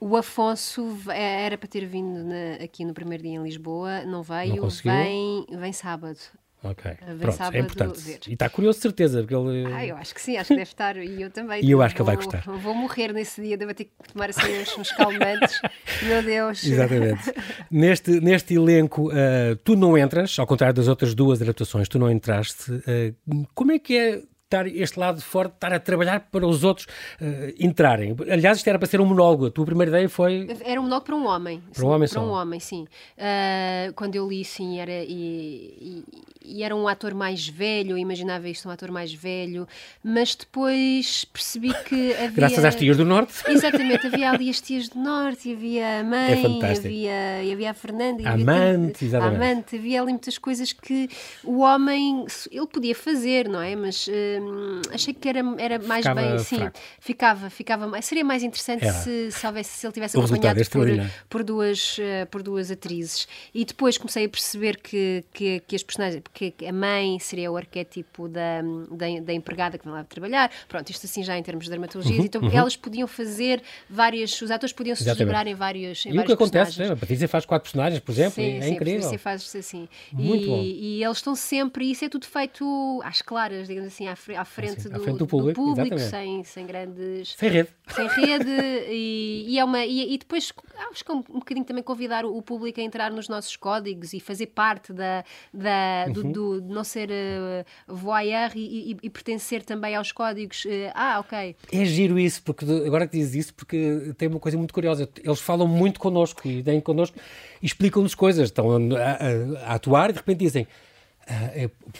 [0.00, 4.22] O Afonso é, era para ter vindo na, aqui no primeiro dia em Lisboa, não
[4.22, 6.18] veio, não vem, vem sábado.
[6.62, 8.00] Ok, pronto, é importante.
[8.00, 8.20] Ver.
[8.26, 9.72] E está curioso, de certeza, porque ele...
[9.72, 11.62] Ah, eu acho que sim, acho que deve estar, e eu também.
[11.64, 12.42] E eu acho que ele vai gostar.
[12.42, 15.60] Vou morrer nesse dia, devo ter que tomar assim uns, uns calmantes,
[16.02, 16.64] meu Deus.
[16.64, 17.32] Exatamente.
[17.70, 22.10] neste, neste elenco, uh, tu não entras, ao contrário das outras duas adaptações, tu não
[22.10, 22.72] entraste.
[22.72, 26.86] Uh, como é que é estar este lado forte, estar a trabalhar para os outros
[27.20, 28.16] uh, entrarem.
[28.30, 29.46] Aliás, isto era para ser um monólogo.
[29.46, 30.48] A tua primeira ideia foi.
[30.64, 31.62] Era um monólogo para um homem.
[31.74, 32.86] Para um homem Para um homem, sim.
[33.16, 35.04] Uh, quando eu li, sim, era.
[35.04, 36.04] E, e,
[36.44, 39.68] e, era um ator mais velho, eu imaginava isto um ator mais velho,
[40.02, 42.30] mas depois percebi que havia.
[42.30, 43.34] Graças às tias do Norte.
[43.46, 48.26] Exatamente, havia ali as tias do Norte, havia a mãe, é havia, havia a Fernanda,
[48.26, 49.42] a amante, exatamente.
[49.42, 51.08] a amante, havia ali muitas coisas que
[51.44, 53.76] o homem ele podia fazer, não é?
[53.76, 54.08] Mas.
[54.08, 56.78] Uh, Hum, achei que era, era mais ficava bem, sim, fraco.
[57.00, 60.88] ficava, ficava seria mais interessante se, se, houvesse, se ele tivesse o acompanhado por,
[61.28, 63.26] por, duas, uh, por duas atrizes.
[63.54, 67.56] E depois comecei a perceber que, que, que as personagens, que a mãe seria o
[67.56, 71.64] arquétipo da, da, da empregada que vem lá trabalhar, pronto, isto assim já em termos
[71.64, 72.50] de dramaturgia, uhum, então uhum.
[72.50, 76.32] elas podiam fazer várias, os atores podiam se desdobrar em vários em E o que
[76.32, 76.92] acontece, né?
[76.92, 79.08] a Patrícia faz quatro personagens, por exemplo, sim, é sim, incrível.
[79.08, 79.88] Sim, faz assim.
[80.12, 80.62] Muito e, bom.
[80.62, 84.44] e eles estão sempre, e isso é tudo feito às claras, digamos assim, à, à
[84.44, 87.34] frente, assim, do, frente do público, do público sem, sem grandes.
[87.36, 87.68] Sem rede.
[87.88, 88.50] Sem rede,
[88.90, 90.52] e, e, é uma, e, e depois
[90.90, 93.56] acho que é um, um bocadinho também convidar o, o, público a entrar nos nossos
[93.56, 96.32] códigos e fazer parte da, da, do, uhum.
[96.32, 100.64] do, de não ser uh, voyeur e, e, e, pertencer também aos códigos.
[100.64, 101.56] Uh, ah, ok.
[101.72, 105.08] É giro isso, porque agora que dizes isso, porque tem uma coisa muito curiosa.
[105.22, 107.18] Eles falam muito connosco e vêm connosco
[107.62, 108.48] e explicam-nos coisas.
[108.48, 110.66] Estão a, a, a atuar e de repente dizem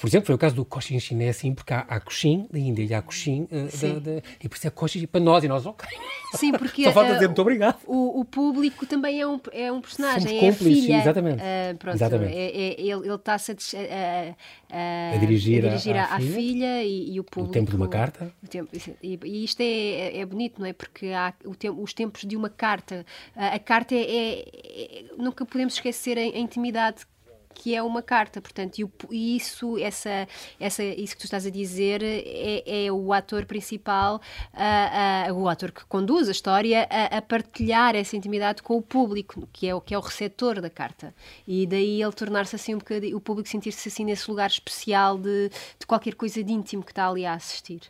[0.01, 2.83] por exemplo, foi o caso do Cochin chinês, assim, porque há, há Cochin da Índia
[2.83, 5.87] e há Cochin uh, e por isso é Cochin para nós e nós, ok.
[6.35, 7.79] Sim, porque Só falta uh, dizer muito obrigado.
[7.87, 11.01] O, o, público também é um, é um personagem, Somos é cúmplices, a filha.
[11.01, 11.43] Exatamente.
[11.79, 12.35] pronto, exatamente.
[12.35, 14.35] É, é, ele está-se a,
[14.71, 17.51] a, a, dirigir, a dirigir à, filha, filha e, e, o público.
[17.51, 18.33] O tempo de uma carta.
[18.49, 18.71] Tempo,
[19.03, 20.73] e, e, isto é, é bonito, não é?
[20.73, 23.05] Porque há o tempo, os tempos de uma carta.
[23.37, 27.05] A, carta é, é, é, Nunca podemos esquecer a, a intimidade
[27.55, 28.79] que é uma carta, portanto,
[29.11, 30.29] e, isso, essa,
[30.61, 34.21] essa, isso que tu estás a dizer é, é o ator principal,
[35.35, 39.69] o ator que conduz a história a, a, partilhar essa intimidade com o público, que
[39.69, 41.15] é o que é o receptor da carta,
[41.47, 45.51] e daí ele tornar-se assim um bocadinho, o público sentir-se assim nesse lugar especial de,
[45.79, 47.81] de qualquer coisa de íntimo que está ali a assistir.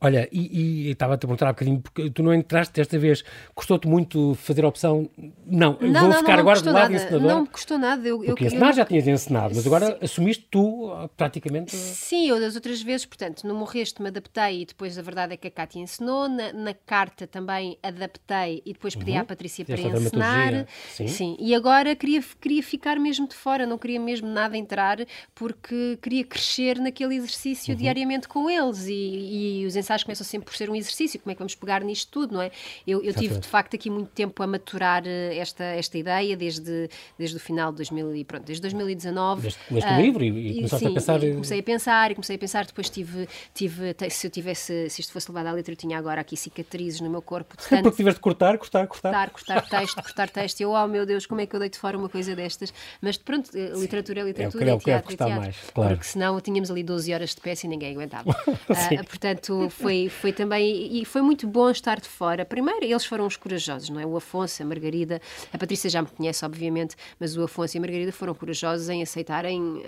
[0.00, 4.34] Olha, e, estava-te a perguntar um bocadinho, porque tu não entraste desta vez, custou-te muito
[4.34, 5.08] fazer a opção?
[5.46, 6.94] Não, não vou não, ficar não, agora do lado nada.
[6.94, 7.28] encenador.
[7.28, 8.06] Não me custou nada.
[8.06, 9.96] Eu, porque eu, encenar eu, já tinhas encenado, mas agora sim.
[10.02, 11.74] assumiste tu praticamente.
[11.74, 15.36] Sim, eu das outras vezes, portanto, no Morreste me adaptei e depois a verdade é
[15.36, 16.28] que a Cátia ensinou.
[16.28, 19.20] Na, na carta também adaptei e depois pedi uhum.
[19.20, 20.66] à Patrícia para ensinar.
[20.90, 21.08] Sim.
[21.08, 21.36] sim.
[21.38, 24.98] E agora queria, queria ficar mesmo de fora, não queria mesmo nada entrar,
[25.34, 27.78] porque queria crescer naquele exercício uhum.
[27.78, 28.86] diariamente com eles.
[28.86, 31.82] E, e os ensaios começam sempre por ser um exercício, como é que vamos pegar
[31.82, 32.50] nisto tudo, não é?
[32.86, 36.88] Eu, eu tive de facto aqui muito tempo a maturar eh, esta, esta ideia desde,
[37.18, 39.42] desde o final de 2000 e pronto, desde 2019.
[39.42, 41.20] Desde o livro e, e começaste sim, a pensar.
[41.20, 45.12] comecei a pensar e comecei a pensar, depois tive, tive se eu tivesse, se isto
[45.12, 47.56] fosse levado à letra, eu tinha agora aqui cicatrizes no meu corpo.
[47.56, 49.30] Tanto, Porque tiveste de cortar, cortar, cortar.
[49.30, 50.60] Cortar, cortar texto, cortar texto.
[50.60, 52.72] Eu, oh meu Deus, como é que eu deito fora uma coisa destas?
[53.00, 55.36] Mas pronto, eh, literatura é literatura, é, é teatro é teatro.
[55.36, 55.90] Mais, claro.
[55.94, 58.30] Porque senão tínhamos ali 12 horas de peça e ninguém aguentava.
[58.30, 61.00] uh, portanto, portanto, foi, foi também.
[61.00, 62.44] E foi muito bom estar de fora.
[62.44, 64.06] Primeiro, eles foram os corajosos, não é?
[64.06, 65.20] O Afonso, a Margarida,
[65.52, 69.02] a Patrícia já me conhece, obviamente, mas o Afonso e a Margarida foram corajosos em
[69.02, 69.84] aceitarem uh,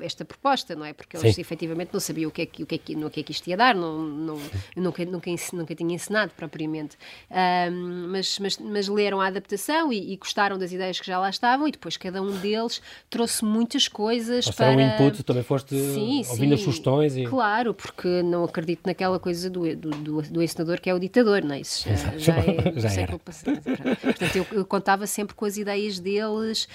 [0.00, 0.92] esta proposta, não é?
[0.92, 1.40] Porque eles Sim.
[1.40, 3.32] efetivamente não sabiam o que é que, o que, é que, no que é que
[3.32, 4.40] isto ia dar, não, não,
[4.76, 6.96] nunca, nunca, nunca tinha ensinado propriamente.
[7.30, 11.30] Um, mas, mas, mas leram a adaptação e, e, gostaram das ideias que já lá
[11.30, 14.70] estavam, e depois cada um deles trouxe muitas coisas Ou para.
[14.70, 17.16] um input, também foste sim, ouvindo sim, as sugestões.
[17.16, 17.24] E...
[17.24, 21.42] Claro, porque não acredito naquela coisa do, do, do, do ensinador que é o ditador,
[21.42, 21.60] não é?
[21.60, 23.60] Isso já, já, é já século passado.
[23.62, 26.68] Portanto, eu, eu, contava sempre com as ideias deles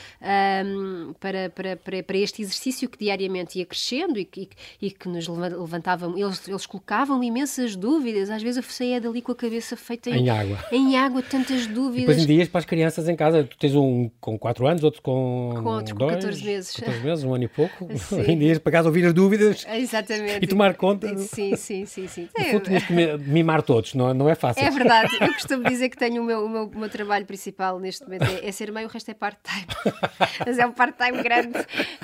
[0.66, 4.50] um, para, para, para, para, este exercício que diariamente ia crescendo e, e,
[4.82, 6.18] e que nos levantavam.
[6.18, 10.26] Eles, eles colocavam imensas dúvidas, às vezes eu saía dali com a cabeça feita em,
[10.26, 10.58] em água.
[10.72, 12.04] Em água, tantas dúvidas.
[12.04, 14.84] E depois em dias para as crianças em casa, tu tens um com 4 anos,
[14.84, 15.52] outro com.
[15.64, 16.76] Com outro dois, com 14 meses.
[16.76, 17.88] 14 meses, um ano e pouco.
[17.98, 18.22] Sim.
[18.30, 19.66] Em dias para casa ouvir as dúvidas.
[19.72, 20.44] Exatamente.
[20.44, 21.18] E tomar conta.
[21.18, 22.08] Sim, sim, sim.
[22.08, 22.19] sim.
[22.22, 24.64] No fundo, tinhas que mimar todos, não, não é fácil.
[24.64, 25.10] É verdade.
[25.22, 28.24] Eu costumo dizer que tenho o meu, o meu, o meu trabalho principal neste momento
[28.24, 29.66] é, é ser mãe, o resto é part-time.
[30.46, 31.58] Mas é um part-time grande.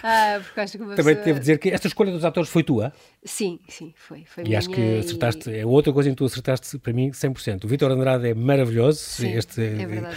[0.03, 1.25] Ah, porque acho que uma Também pessoa...
[1.25, 2.93] devo dizer que esta escolha dos atores foi tua?
[3.23, 4.23] Sim, sim, foi.
[4.25, 5.59] foi e acho que acertaste, e...
[5.59, 7.65] é outra coisa em que tu acertaste para mim 100%.
[7.65, 10.15] O Vitor Andrade é maravilhoso, sim, este, é verdade.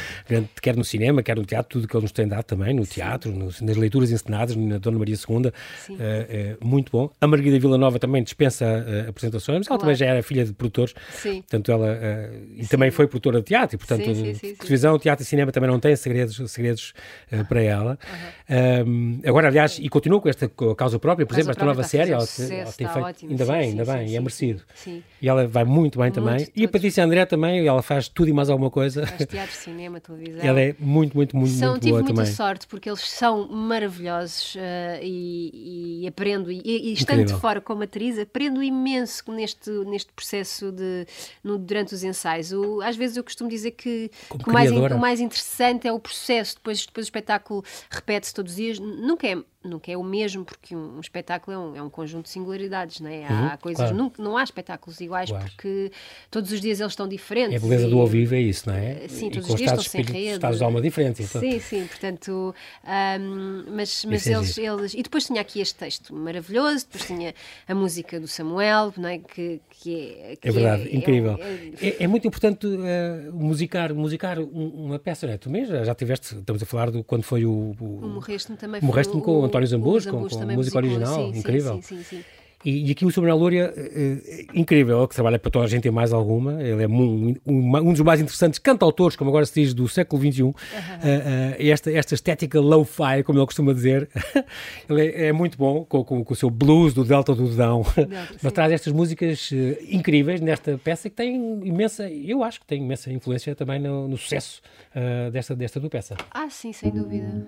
[0.61, 3.31] quer no cinema, quer no teatro, tudo que ele nos tem dado também, no teatro,
[3.33, 5.53] no, nas leituras encenadas, na Dona Maria II, uh,
[5.99, 7.11] é muito bom.
[7.21, 9.81] A Margarida Villanova também dispensa uh, apresentações, mas claro.
[9.89, 11.43] Também já era filha de produtores, sim.
[11.43, 12.69] portanto ela, uh, e sim.
[12.69, 14.05] também foi produtora de teatro, e portanto
[14.59, 16.93] televisão, teatro e cinema também não têm segredos, segredos
[17.49, 17.99] para ela.
[18.87, 22.25] Um, agora, aliás, e continua com esta causa própria, por exemplo, esta nova série, ela,
[22.25, 23.31] ela tem feito, ótimo.
[23.31, 24.63] ainda bem, ainda bem, é merecido.
[25.21, 26.49] E ela vai muito bem muito também.
[26.55, 29.07] e a Patrícia André também, ela faz tudo e mais alguma coisa.
[29.07, 30.41] Faz teatro, cinema, televisão.
[30.43, 32.33] Ela é muito, muito, muito, são, muito tive boa muita também.
[32.33, 34.59] sorte porque eles são maravilhosos uh,
[35.03, 40.73] e, e, aprendo, e, e estando de fora como atriz, aprendo imenso neste, neste processo
[40.73, 41.07] de,
[41.43, 42.53] no, durante os ensaios.
[42.53, 44.11] O, às vezes eu costumo dizer que,
[44.43, 48.53] que o, mais, o mais interessante é o processo, depois, depois o espetáculo repete-se todos
[48.53, 48.79] os dias.
[48.79, 49.37] Nunca é
[49.69, 53.11] nunca é o mesmo, porque um, espetáculo é um, é um, conjunto de singularidades, não
[53.11, 53.27] é?
[53.27, 53.97] Há, uhum, coisas, claro.
[53.97, 55.45] não, não há espetáculos iguais, claro.
[55.45, 55.93] porque
[56.31, 57.55] todos os dias eles estão diferentes.
[57.55, 59.07] É a beleza e, do ao vivo, é isso, não é?
[59.09, 60.35] Sim, e todos os dias estão sem rede.
[60.35, 61.23] Estados de alma diferente.
[61.23, 61.41] Então.
[61.41, 62.55] Sim, sim, portanto,
[63.71, 64.95] mas, mas é eles, eles...
[64.95, 67.35] E depois tinha aqui este texto maravilhoso, depois tinha
[67.67, 69.19] a música do Samuel, não é?
[69.19, 70.37] Que, que é...
[70.37, 71.39] Que é verdade, é, incrível.
[71.41, 75.39] É, é, é, muito importante uh, musicar, musicar uma peça, não é?
[75.39, 77.75] Tu mesmo já, já tiveste, estamos a falar do quando foi o...
[77.81, 81.39] O, o Morreste-me também Morreste-me com o António Zambus, com, com a música original, sim,
[81.39, 81.75] incrível.
[81.83, 82.25] Sim, sim, sim.
[82.65, 85.91] E, e, aqui o Samuel Lúria, é, incrível, que trabalha para toda a gente e
[85.91, 86.61] mais alguma.
[86.61, 90.21] Ele é um, um, um, dos mais interessantes cantautores, como agora se diz, do século
[90.21, 90.43] XXI.
[90.43, 90.55] Uh, uh,
[91.59, 94.09] esta, esta estética low-fi, como ele costuma dizer,
[94.91, 97.83] ele é, é, muito bom com, com, com, o seu blues do Delta do Dão.
[98.43, 99.55] Mas traz estas músicas uh,
[99.89, 104.17] incríveis nesta peça que tem imensa, eu acho que tem imensa influência também no, no
[104.17, 104.61] sucesso
[105.33, 106.17] desta, desta do peça.
[106.33, 107.47] Ah, sim, sem dúvida.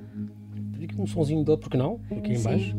[0.96, 2.01] Um sonzinho dele, porque não?
[2.11, 2.77] Aqui em baixo.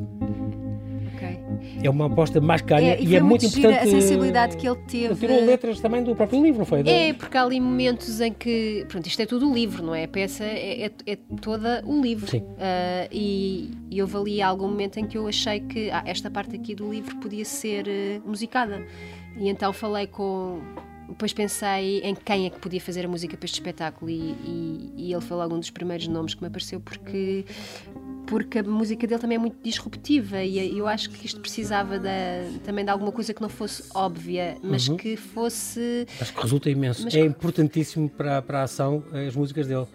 [1.83, 3.87] É uma aposta mais calha é, e, e é muito, muito importante.
[3.87, 5.05] A sensibilidade que ele teve.
[5.05, 6.81] Ele tirou letras também do próprio livro, não foi?
[6.85, 8.85] É, porque há ali momentos em que.
[8.87, 10.05] Pronto, isto é tudo o livro, não é?
[10.05, 12.29] A peça é, é, é toda o livro.
[12.29, 12.39] Sim.
[12.39, 16.55] Uh, e, e houve ali algum momento em que eu achei que ah, esta parte
[16.55, 18.85] aqui do livro podia ser uh, musicada.
[19.37, 20.59] E então falei com
[21.11, 24.93] depois pensei em quem é que podia fazer a música para este espetáculo e, e,
[24.95, 27.45] e, ele foi logo um dos primeiros nomes que me apareceu porque
[28.31, 31.99] porque a música dele também é muito disruptiva e eu acho que isto precisava
[32.63, 34.95] também de alguma coisa que não fosse óbvia, mas uhum.
[34.95, 36.07] que fosse.
[36.17, 37.03] Acho que resulta imenso.
[37.03, 37.13] Mas...
[37.13, 39.85] É importantíssimo para, para a ação as músicas dele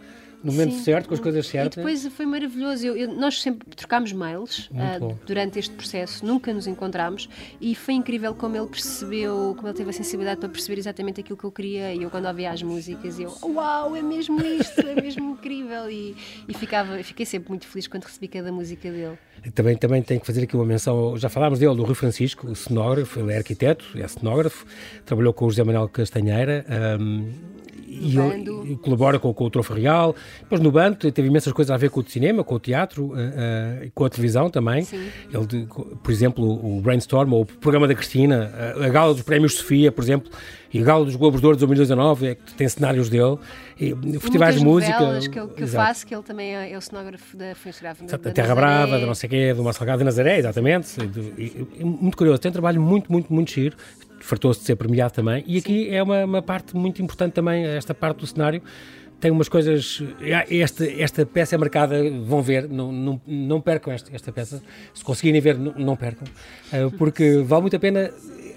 [0.43, 0.83] no momento Sim.
[0.83, 1.75] certo, com as coisas certas.
[1.75, 2.87] E depois foi maravilhoso.
[2.87, 7.29] Eu, eu, nós sempre trocámos mails uh, durante este processo, nunca nos encontramos
[7.61, 11.37] e foi incrível como ele percebeu, como ele teve a sensibilidade para perceber exatamente aquilo
[11.37, 11.95] que eu queria.
[11.95, 15.91] E eu, quando ouvia as músicas, eu, uau, é mesmo isto, é mesmo incrível.
[15.91, 16.17] E,
[16.49, 19.19] e ficava, fiquei sempre muito feliz quando recebi cada música dele.
[19.55, 22.57] Também, também tenho que fazer aqui uma menção, já falámos dele, do Rui Francisco, o
[22.57, 24.67] cenógrafo, ele é arquiteto, é cenógrafo,
[25.05, 26.65] trabalhou com o José Manuel Castanheira.
[27.01, 27.33] Um,
[28.01, 30.15] e ele colabora com, com, o Trofo Real.
[30.41, 33.91] Depois no bando teve imensas coisas a ver com o cinema, com o teatro, uh,
[33.95, 34.83] com a televisão também.
[34.83, 35.09] Sim.
[35.33, 35.67] Ele,
[36.03, 39.91] por exemplo, o Brainstorm, ou o programa da Cristina, a, a gala dos prémios Sofia,
[39.91, 40.31] por exemplo,
[40.73, 43.39] e a gala dos Globos de Ouro de 2019, é, tem cenários dele,
[43.81, 44.99] e, festivais de música.
[45.31, 48.31] que eu, que eu faço, que ele também é, é o cenógrafo da, da, da
[48.33, 48.55] Terra Nazaré.
[48.55, 50.99] Brava, da não sei quê, do Marcelo de Nazaré, exatamente.
[51.39, 53.77] E, e, muito curioso, tem um trabalho muito, muito, muito giro
[54.21, 55.45] fartou-se de ser premiado também.
[55.47, 55.95] E aqui Sim.
[55.95, 58.63] é uma, uma, parte muito importante também, esta parte do cenário.
[59.19, 60.03] Tem umas coisas.
[60.51, 64.63] Esta, esta peça é marcada, vão ver, não, não, não percam esta, esta peça.
[64.93, 66.27] Se conseguirem ver, não, não percam,
[66.71, 68.11] eh, porque vale muito a pena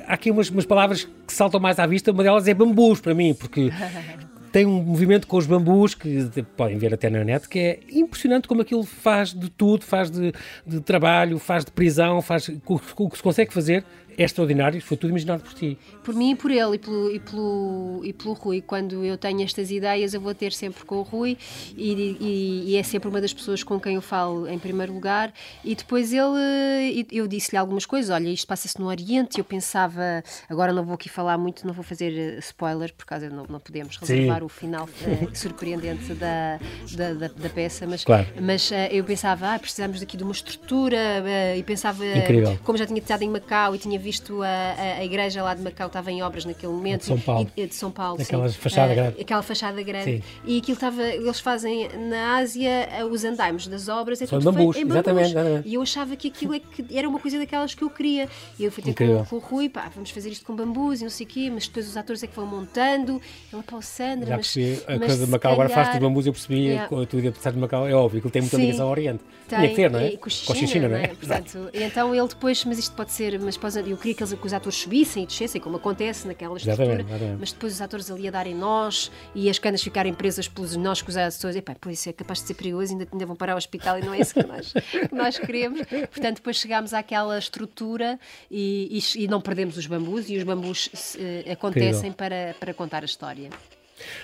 [0.09, 3.13] há aqui umas, umas palavras que saltam mais à vista, uma delas é bambus para
[3.13, 3.71] mim, porque
[4.51, 8.47] tem um movimento com os bambus que podem ver até na net que é impressionante
[8.47, 10.33] como aquilo faz de tudo, faz de,
[10.65, 13.85] de trabalho, faz de prisão, faz o que se consegue fazer
[14.21, 15.77] é extraordinário, foi tudo imaginado por ti.
[16.03, 18.62] Por mim e por ele e pelo, e pelo, e pelo Rui.
[18.62, 21.38] Quando eu tenho estas ideias, eu vou ter sempre com o Rui
[21.77, 25.34] e, e, e é sempre uma das pessoas com quem eu falo em primeiro lugar.
[25.63, 29.38] E depois ele, eu disse-lhe algumas coisas: olha, isto passa-se no Oriente.
[29.38, 33.29] Eu pensava, agora não vou aqui falar muito, não vou fazer eh, spoiler, por causa
[33.29, 34.45] não, não podemos reservar Sim.
[34.45, 36.60] o final uh, surpreendente da,
[36.93, 38.27] da, da, da, peça, mas, claro.
[38.41, 42.60] mas uh, eu pensava, ah, precisamos daqui de uma estrutura uh, e pensava, Incrível.
[42.65, 45.53] como já tinha estado em Macau e tinha visto visto a, a, a, igreja lá
[45.53, 47.01] de Macau estava em obras naquele momento.
[47.01, 47.51] De São Paulo.
[47.55, 49.21] E, de São Paulo, Aquela fachada uh, grande.
[49.21, 50.03] Aquela fachada grande.
[50.03, 50.23] Sim.
[50.45, 54.21] E aquilo estava, eles fazem na Ásia eh, os andaimes das obras.
[54.21, 54.95] É São tudo bambus, em bambus.
[54.95, 55.69] Exatamente, exatamente.
[55.69, 58.27] E eu achava que aquilo é que era uma coisa daquelas que eu queria.
[58.57, 61.03] E eu fui ter com, com, o Rui, pá, vamos fazer isto com bambus e
[61.03, 63.21] não sei o quê, mas depois os atores é que vão montando.
[63.53, 65.53] Ele, para o Sandra, Já mas, percebi, a mas coisa de Macau calhar...
[65.53, 67.05] agora faz de bambus, eu percebi, yeah.
[67.05, 69.23] tu ia pensar de Macau, é óbvio, que ele tem muita ligação ao Oriente.
[69.47, 70.11] Tem, Tinha que ter, não é?
[70.17, 71.07] Com a China, não é?
[71.07, 73.57] Portanto, então ele depois, mas isto pode ser, mas
[73.91, 77.10] eu queria que, eles, que os atores subissem e descessem, como acontece naquela estrutura, exatamente,
[77.10, 77.39] exatamente.
[77.39, 81.02] mas depois os atores ali a darem nós e as canas ficarem presas pelos nós
[81.02, 83.58] que os atores, epá, isso é capaz de ser perigoso, ainda, ainda vão parar ao
[83.58, 85.82] hospital e não é isso que nós, que nós queremos.
[85.88, 90.88] Portanto, depois chegámos àquela estrutura e, e, e não perdemos os bambus e os bambus
[90.88, 93.49] uh, acontecem para, para contar a história.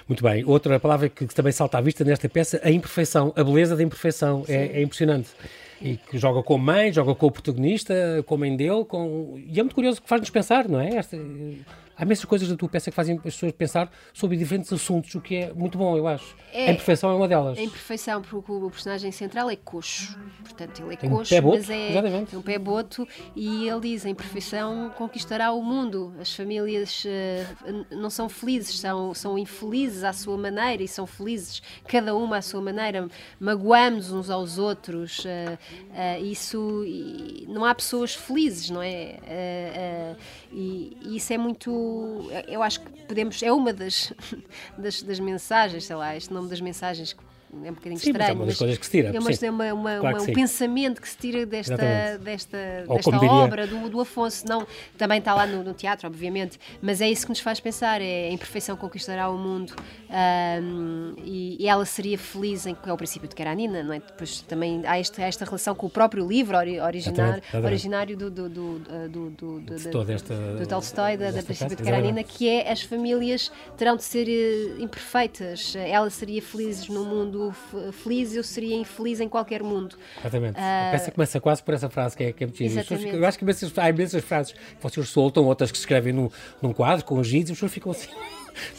[0.08, 0.44] Muito bem.
[0.46, 3.84] Outra palavra que, que, também salta à vista nesta peça, a imperfeição, a beleza da
[3.84, 4.46] imperfeição.
[4.48, 5.30] É, é, impressionante
[5.82, 7.94] e que joga com a mãe, joga com o protagonista,
[8.26, 9.40] com a mãe dele, com...
[9.48, 10.96] e é muito curioso que faz-nos pensar, não é?
[10.96, 11.18] Esta,
[11.98, 15.22] há imensas coisas da tua peça que fazem as pessoas pensar sobre diferentes assuntos, o
[15.22, 16.36] que é muito bom, eu acho.
[16.52, 17.58] É, a imperfeição é uma delas.
[17.58, 20.18] A imperfeição, porque o personagem central é coxo.
[20.44, 22.36] Portanto, ele é Tem coxo, um boto, mas é exatamente.
[22.36, 26.14] um pé boto e ele diz: a imperfeição conquistará o mundo.
[26.20, 31.62] As famílias uh, não são felizes, são, são infelizes à sua maneira e são felizes,
[31.88, 33.08] cada uma à sua maneira.
[33.40, 35.20] Magoamos uns aos outros.
[35.20, 35.58] Uh,
[35.92, 36.84] uh, isso.
[37.48, 39.16] não há pessoas felizes, não é?
[40.52, 41.85] E, e isso é muito
[42.48, 44.14] eu acho que podemos, é uma das,
[44.78, 47.24] das, das mensagens, sei lá, este nome das mensagens que
[47.64, 48.18] é um bocadinho sim, estranho.
[48.18, 49.10] Mas é uma das coisas que se tira.
[49.10, 51.78] É uma, é uma, uma, claro um pensamento que se tira desta,
[52.20, 54.46] desta, desta obra do, do Afonso.
[54.48, 54.66] Não,
[54.98, 58.30] também está lá no, no, teatro, obviamente, mas é isso que nos faz pensar: é
[58.30, 59.74] a imperfeição conquistará o mundo
[60.10, 64.00] um, e, e, ela seria feliz em que é o princípio de Karanina, não é?
[64.00, 67.66] Depois também há, este, há esta relação com o próprio livro originário, exatamente, exatamente.
[67.66, 72.24] originário do, do, do, do, do, do, de do Tolstói, da, da princípio de Karanina,
[72.24, 75.76] que é as famílias terão de ser uh, imperfeitas.
[75.76, 79.98] Ela seria feliz no mundo feliz, eu seria infeliz em qualquer mundo.
[80.20, 80.56] Exatamente.
[80.56, 83.16] Uh, a peça começa quase por essa frase que é, que é muito exatamente.
[83.16, 83.46] Eu acho que
[83.80, 86.32] há imensas frases que vocês soltam, outras que se escrevem no,
[86.62, 88.10] num quadro com os giz e as pessoas ficam assim.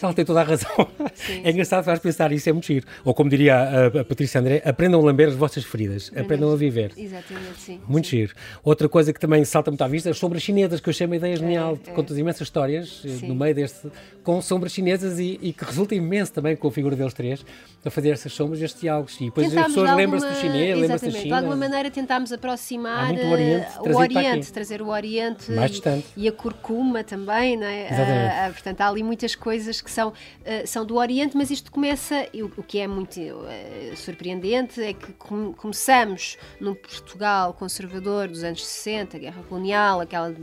[0.00, 0.70] Ela tem toda a razão.
[1.14, 2.86] Sim, é engraçado faz pensar isso, é muito giro.
[3.04, 6.56] Ou como diria a, a Patrícia André, aprendam a lamber as vossas feridas, aprendam a
[6.56, 6.92] viver.
[6.96, 7.80] Exatamente, sim.
[7.86, 8.18] Muito sim.
[8.18, 8.34] giro.
[8.62, 11.16] Outra coisa que também salta muito à vista é as chinesas, que eu chamo a
[11.16, 11.92] ideia genial, é, é.
[11.92, 13.28] contas imensas histórias eh, sim.
[13.28, 13.88] no meio deste,
[14.22, 17.44] com sombras chinesas e, e, que resulta imenso também com a figura deles três,
[17.84, 19.16] a fazer essas sombras, estes diálogos.
[19.20, 19.96] E depois Tentámos as pessoas alguma...
[19.96, 21.24] lembram-se do chinês, lembram-se da China.
[21.24, 26.06] De alguma maneira tentámos aproximar o Oriente, o Oriente trazer o Oriente Mais distante.
[26.16, 27.86] e a curcuma também, não é?
[27.86, 28.50] Exatamente.
[28.50, 30.12] Uh, portanto, há ali muitas coisas que são
[30.44, 34.92] eh, são do Oriente, mas isto começa, o, o que é muito uh, surpreendente é
[34.92, 40.35] que com, começamos num Portugal conservador dos anos 60, guerra colonial, aquela,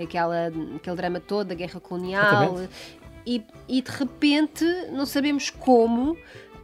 [0.00, 2.56] aquela, aquele drama todo da guerra colonial,
[3.26, 6.16] e, e, de repente não sabemos como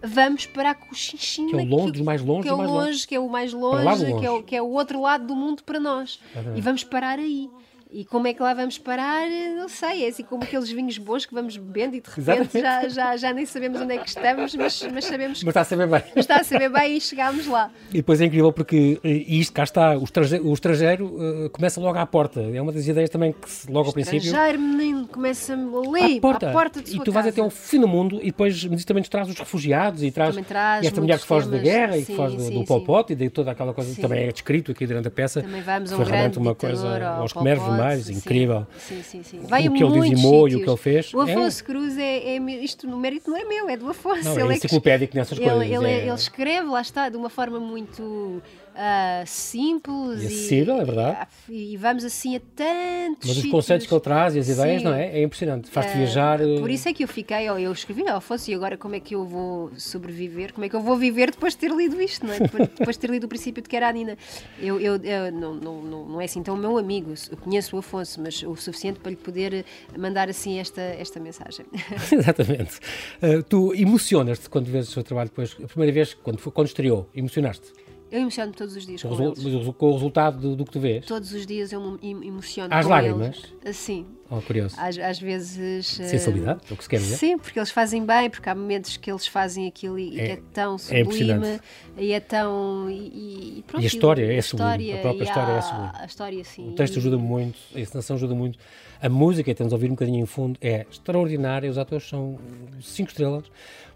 [0.03, 2.70] vamos para a Cochinchina, que é o longe, que, mais longe, que é o mais
[2.70, 4.20] longe, longe, que é o mais longe, longe.
[4.20, 6.20] Que, é o, que é o outro lado do mundo para nós.
[6.55, 7.50] E vamos parar aí.
[7.94, 9.24] E como é que lá vamos parar?
[9.57, 12.88] Não sei, é assim como aqueles vinhos bons que vamos bebendo e de repente já,
[12.88, 15.44] já, já nem sabemos onde é que estamos, mas, mas sabemos que.
[15.44, 16.02] Mas está a saber bem.
[16.09, 17.70] Mas está a saber bem e chegámos lá.
[17.90, 21.80] E depois é incrível porque eh, isto, cá está, o estrangeiro, o estrangeiro uh, começa
[21.80, 22.40] logo à porta.
[22.40, 24.18] É uma das ideias também que logo ao princípio.
[24.18, 27.28] O estrangeiro, menino, começa ali, à porta, à porta de E tu vais casa.
[27.28, 30.83] até ao fim do mundo e depois mas também traz os refugiados e traz, traz
[30.83, 32.85] e esta mulher que foge temas, da guerra sim, e que foge sim, do Pol
[32.85, 35.42] Pot e de toda aquela coisa que também é descrito aqui durante a peça.
[35.42, 38.66] Também vamos a um realmente uma coisa aos Khmer Vermelhos, incrível.
[38.79, 39.40] Sim, sim, sim.
[39.49, 41.12] Vai o que ele dizimou e o que ele fez.
[41.14, 41.66] O Afonso é.
[41.66, 44.25] Cruz é, é, isto no mérito não é meu, é do Afonso.
[44.25, 45.70] Não, ele é enciclopédico nessas ele, coisas.
[45.70, 46.07] Ele, é...
[46.07, 48.42] ele, escreve, lá está, de uma forma muito
[48.74, 51.28] uh, simples e acessível, e, é verdade.
[51.48, 53.28] E, e, vamos assim a tantos.
[53.28, 54.88] Mas os conceitos que ele traz e as ideias, Sim.
[54.88, 55.18] não é?
[55.18, 55.70] É impressionante.
[55.70, 56.38] Faz-te uh, viajar.
[56.38, 59.24] Por isso é que eu fiquei, eu escrevi, Afonso, e agora como é que eu
[59.24, 60.52] vou sobreviver?
[60.52, 62.40] Como é que eu vou viver depois de ter lido isto, não é?
[62.40, 64.16] Depois, depois de ter lido o princípio de Karanina.
[64.58, 67.14] Eu, eu, eu não, não, não, não é assim tão meu amigo.
[67.30, 69.64] Eu conheço o Afonso, mas o suficiente para lhe poder
[69.96, 71.66] mandar assim esta, esta mensagem.
[72.12, 72.80] Exatamente.
[73.22, 77.08] Uh, tu emocionas-te quando vês o seu trabalho depois, a primeira vez, quando, quando estreou,
[77.14, 77.72] emocionaste?
[78.14, 79.74] Eu emociono todos os dias com, com, eles.
[79.77, 81.05] com o resultado do, do, que tu vês?
[81.05, 83.43] Todos os dias eu me emociono Às com lágrimas?
[83.64, 83.76] Eles.
[83.76, 84.07] Sim.
[84.30, 84.76] Oh, curioso.
[84.78, 85.86] Às, às vezes...
[85.86, 87.16] Sensibilidade, uh, o que se quer dizer?
[87.16, 90.43] Sim, porque eles fazem bem, porque há momentos que eles fazem aquilo e é, é
[90.53, 91.61] tão é sublime é
[91.99, 92.88] e é tão...
[92.88, 95.91] E, e, pronto, e a história é sublime, a própria história a, é sublime.
[95.95, 96.68] A história, sim.
[96.68, 98.61] O texto ajuda muito, a encenação ajuda muito.
[99.03, 102.38] A música, estamos a ouvir um bocadinho em fundo, é extraordinária, os atores são
[102.80, 103.45] cinco estrelas,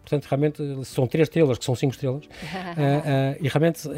[0.08, 3.88] portanto, realmente, são três estrelas que são cinco estrelas, uh, uh, e realmente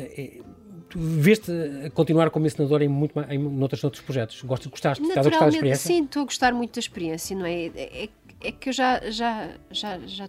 [0.90, 1.52] tu veste
[1.94, 4.42] continuar como ensinador em, muito, em noutros, noutros projetos?
[4.42, 5.04] Gostaste, gostaste?
[5.04, 5.86] Estás a gostar da experiência?
[5.86, 7.66] Sim, estou a gostar muito da experiência, não é?
[7.66, 8.08] é, é
[8.42, 10.26] é que eu já, já, já, já,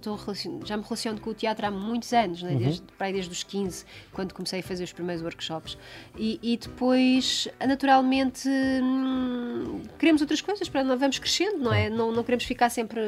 [0.66, 2.56] já me relaciono com o teatro há muitos anos, né?
[2.56, 3.12] desde, uhum.
[3.12, 5.78] desde os 15, quando comecei a fazer os primeiros workshops.
[6.18, 11.90] E, e depois, naturalmente, hum, queremos outras coisas, para não vamos crescendo, não é?
[11.90, 13.00] Não, não queremos ficar sempre,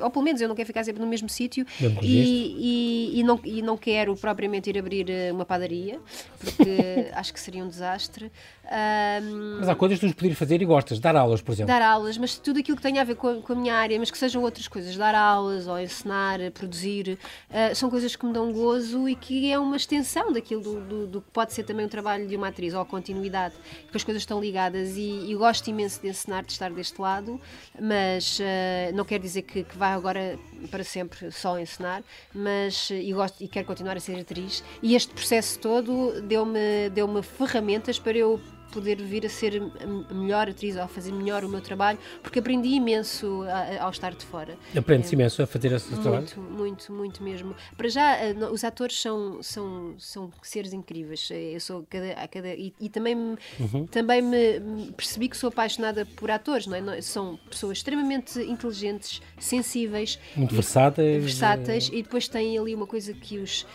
[0.00, 1.66] ou pelo menos eu não quero ficar sempre no mesmo sítio
[2.02, 6.00] e, e, e, não, e não quero propriamente ir abrir eh, uma padaria,
[6.40, 8.32] porque acho que seria um desastre.
[8.66, 11.68] Um, mas há coisas que tu poderias fazer e gostas, dar aulas, por exemplo.
[11.68, 13.98] Dar aulas, mas tudo aquilo que tenha a ver com a, com a minha área,
[13.98, 17.18] mas que sejam outras coisas, dar aulas ou ensinar, produzir,
[17.50, 21.06] uh, são coisas que me dão gozo e que é uma extensão daquilo do, do,
[21.06, 24.04] do, que pode ser também o trabalho de uma atriz ou a continuidade, porque as
[24.04, 27.40] coisas estão ligadas e, e gosto imenso de ensinar, de estar deste lado,
[27.80, 30.38] mas uh, não quer dizer que, que vá agora
[30.70, 32.02] para sempre só ensinar,
[32.34, 37.22] mas e gosto e quero continuar a ser atriz e este processo todo deu-me deu-me
[37.22, 38.40] ferramentas para eu
[38.72, 39.62] poder vir a ser
[40.10, 43.84] a melhor atriz ou a fazer melhor o meu trabalho, porque aprendi imenso a, a,
[43.84, 44.56] ao estar de fora.
[44.76, 46.26] Aprendes é, imenso a fazer esse muito, trabalho?
[46.36, 47.54] Muito, muito, muito mesmo.
[47.76, 51.28] Para já, eh, os atores são, são, são seres incríveis.
[51.30, 53.86] Eh, eu sou cada, a cada e, e também, me, uhum.
[53.86, 57.00] também me percebi que sou apaixonada por atores, não é?
[57.00, 63.38] São pessoas extremamente inteligentes, sensíveis, muito versáteis, versáteis e depois têm ali uma coisa que
[63.38, 63.66] os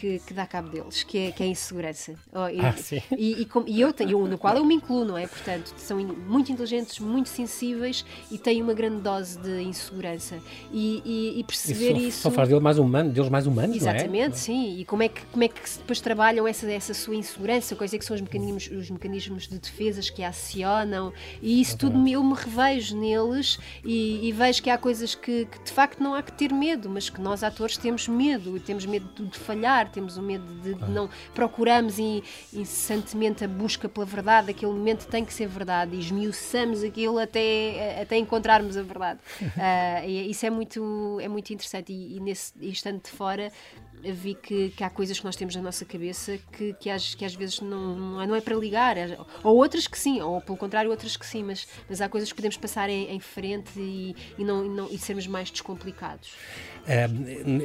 [0.00, 2.14] que, que dá cabo deles, que é, que é a insegurança.
[2.32, 3.02] Oh, e, ah, sim.
[3.16, 5.26] E, e, e, eu tenho, no qual eu me incluo, não é?
[5.26, 10.38] Portanto, são muito inteligentes, muito sensíveis e têm uma grande dose de insegurança.
[10.72, 12.08] E, e perceber isso.
[12.08, 14.38] isso só faz deles mais humanos, deles mais humanos, Exatamente, não é?
[14.38, 14.78] sim.
[14.78, 18.04] E como é que, como é que depois trabalham essa, essa sua insegurança, coisa que
[18.04, 22.96] são os mecanismos, os mecanismos de defesas que acionam, e isso tudo eu me revejo
[22.96, 26.88] neles e, vejo que há coisas que, que, de facto não há que ter medo,
[26.88, 30.90] mas que nós atores temos medo, temos medo de falhar, temos o medo de, de
[30.90, 31.08] não.
[31.34, 31.98] Procuramos
[32.52, 38.02] incessantemente a busca pela verdade, aquele momento tem que ser verdade, e esmiuçamos aquilo até,
[38.02, 39.20] até encontrarmos a verdade.
[39.40, 43.50] Uh, isso é muito, é muito interessante, e, e nesse estando de fora
[44.02, 47.24] vi que, que, há coisas que nós temos na nossa cabeça que, que, às, que
[47.24, 50.56] às vezes não, não é, é para ligar, é, ou outras que sim, ou pelo
[50.56, 54.14] contrário, outras que sim, mas, mas há coisas que podemos passar em, em frente e,
[54.38, 56.34] e, não, e, não, e sermos mais descomplicados.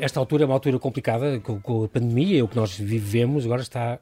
[0.02, 3.62] esta altura é uma altura complicada com, com a pandemia, o que nós vivemos agora
[3.62, 4.00] está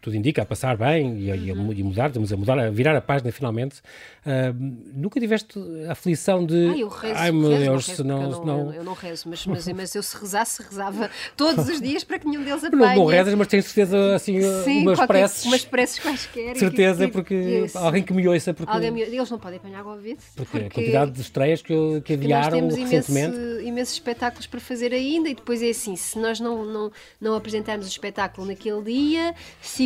[0.00, 1.72] tudo indica, a passar bem e uhum.
[1.72, 3.80] e a mudar, estamos a mudar, a virar a página finalmente.
[4.24, 4.54] Uh,
[4.94, 6.68] nunca tiveste a aflição de.
[6.68, 8.22] Ai, eu rezo, Ai meu rezo, Deus, se não.
[8.30, 12.04] Eu não, eu não rezo, mas, mas, mas eu se rezasse, rezava todos os dias
[12.04, 12.96] para que nenhum deles apanhe.
[12.96, 15.44] Não, não rezas, mas tens certeza, assim, Sim, umas preces.
[15.44, 16.56] Umas preces quaisquer.
[16.56, 18.52] Certeza, que, porque que, alguém que me ouça.
[18.54, 20.18] Porque, alguém me, eles não podem apanhar Covid.
[20.36, 23.36] Porque, porque a quantidade de estreias que, que adiaram nós temos recentemente.
[23.36, 27.34] Imenso, imensos espetáculos para fazer ainda e depois é assim: se nós não, não, não
[27.34, 29.34] apresentarmos o espetáculo naquele dia,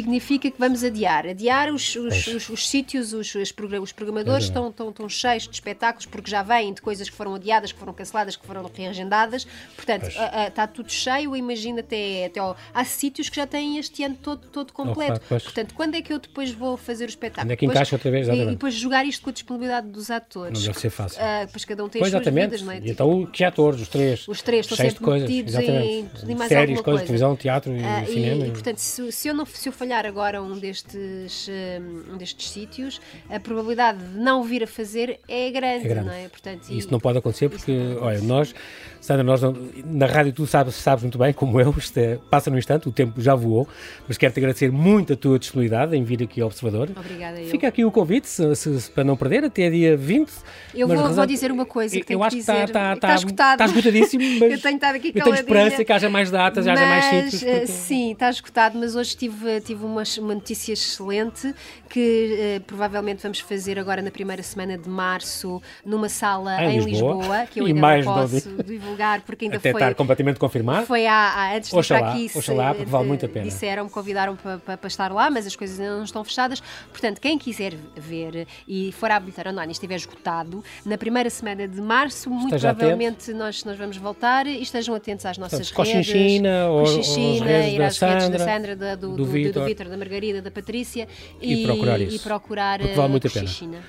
[0.03, 1.27] significa que vamos adiar.
[1.27, 6.07] Adiar os, os, os, os sítios, os, os programadores estão, estão, estão cheios de espetáculos
[6.07, 9.47] porque já vêm de coisas que foram adiadas, que foram canceladas, que foram reagendadas.
[9.77, 10.07] Portanto,
[10.49, 11.37] está tudo cheio.
[11.37, 15.21] Imagina até, até ao, há sítios que já têm este ano todo, todo completo.
[15.31, 17.45] Oh, Portanto, quando é que eu depois vou fazer o espetáculo?
[17.45, 18.27] Onde é que encaixa outra vez?
[18.27, 18.49] Exatamente.
[18.49, 20.59] E depois jogar isto com a disponibilidade dos atores.
[20.59, 21.21] Não deve ser fácil.
[21.21, 22.79] Uh, pois cada um tem pois, as suas vidas, não é?
[22.79, 23.81] E então, que atores?
[23.81, 24.27] Os três.
[24.29, 27.03] Os três estão sempre coisas, metidos em, em mais Séries, coisas, coisa.
[27.03, 28.45] televisão, teatro e uh, cinema.
[28.45, 31.49] E, e, portanto, se, se, eu não, se eu falhar agora um destes,
[32.13, 36.07] um destes sítios, a probabilidade de não vir a fazer é grande, é grande.
[36.07, 36.29] não é?
[36.29, 38.55] Portanto, e, isso não pode acontecer porque, olha, nós,
[39.01, 42.51] Sandra, nós não, na rádio tu sabes, sabes muito bem, como eu, isto é, passa
[42.51, 43.69] no instante, o tempo já voou,
[44.07, 46.91] mas quero-te agradecer muito a tua disponibilidade em vir aqui ao Observador.
[46.97, 47.49] Obrigada, eu.
[47.49, 50.31] Fica aqui o convite, se, se, para não perder, até dia 20.
[50.75, 53.65] Eu vou, vou, dizer uma coisa que eu acho que está, está, está, está, está
[53.65, 56.89] esgotadíssimo, mas eu tenho estado aqui eu tenho esperança que haja mais datas, mas, haja
[56.89, 57.43] mais sítios.
[57.43, 57.67] Porque...
[57.67, 61.55] Sim, está esgotado, mas hoje tive, tive uma, uma notícia excelente
[61.89, 66.81] que uh, provavelmente vamos fazer agora na primeira semana de março numa sala em, em
[66.85, 67.17] Lisboa.
[67.17, 67.47] Lisboa.
[67.47, 69.95] que eu E ainda mais não não posso vi- divulgar porque ainda Até foi estar
[69.95, 70.87] completamente confirmado.
[70.87, 73.45] foi há, há- antes de Oxalá, estar aqui, se- oxalá, porque vale muito a pena.
[73.45, 76.63] disseram, me convidaram para, para, para estar lá, mas as coisas ainda não estão fechadas.
[76.91, 81.67] Portanto, quem quiser ver e for à bilheteira online e estiver esgotado, na primeira semana
[81.69, 85.95] de março, muito Esteja provavelmente nós, nós vamos voltar e estejam atentos às nossas Portanto,
[85.95, 86.07] redes.
[86.13, 89.97] Cochinchina, ou- Cochinchina, ir às redes da Sandra, da- do, do do, do, Vítor, da
[89.97, 91.09] Margarida, da Patrícia
[91.41, 92.17] E procurar isso.
[92.17, 93.47] e procurar Porque vale muito a pena.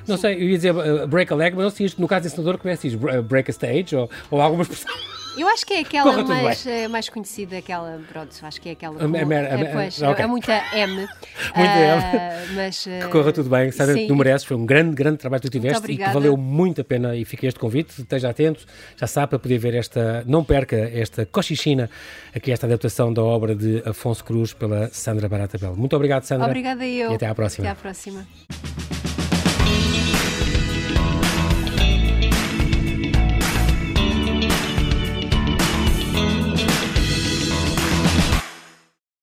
[0.07, 0.21] Não Sim.
[0.21, 2.36] sei, eu ia dizer uh, break a leg, mas não sei isto, no caso desse
[2.36, 2.97] senador, como é que se diz?
[2.99, 4.91] Br- uh, Break a stage ou, ou alguma expressão.
[5.36, 8.71] Eu acho que é aquela Corra mais, eh, mais conhecida, aquela, pronto, acho que é
[8.73, 8.95] aquela.
[8.99, 10.23] Com- é, mer- pois, ok.
[10.23, 10.95] é muita M.
[11.55, 14.07] Muita Ah, Mas, eh, Que corra tudo bem, Sandra, sim.
[14.07, 16.84] tu mereces, foi um grande, grande trabalho que tu tiveste e que valeu muito a
[16.84, 18.63] pena e fica este convite, esteja atento,
[18.95, 21.89] já sabe, para poder ver esta, não perca esta Cochichina,
[22.36, 25.75] aqui esta adaptação da obra de Afonso Cruz pela Sandra Barata Belo.
[25.75, 26.45] Muito obrigado, Sandra.
[26.45, 27.11] Obrigada eu.
[27.11, 27.67] E até à próxima.
[27.67, 28.27] Até à próxima.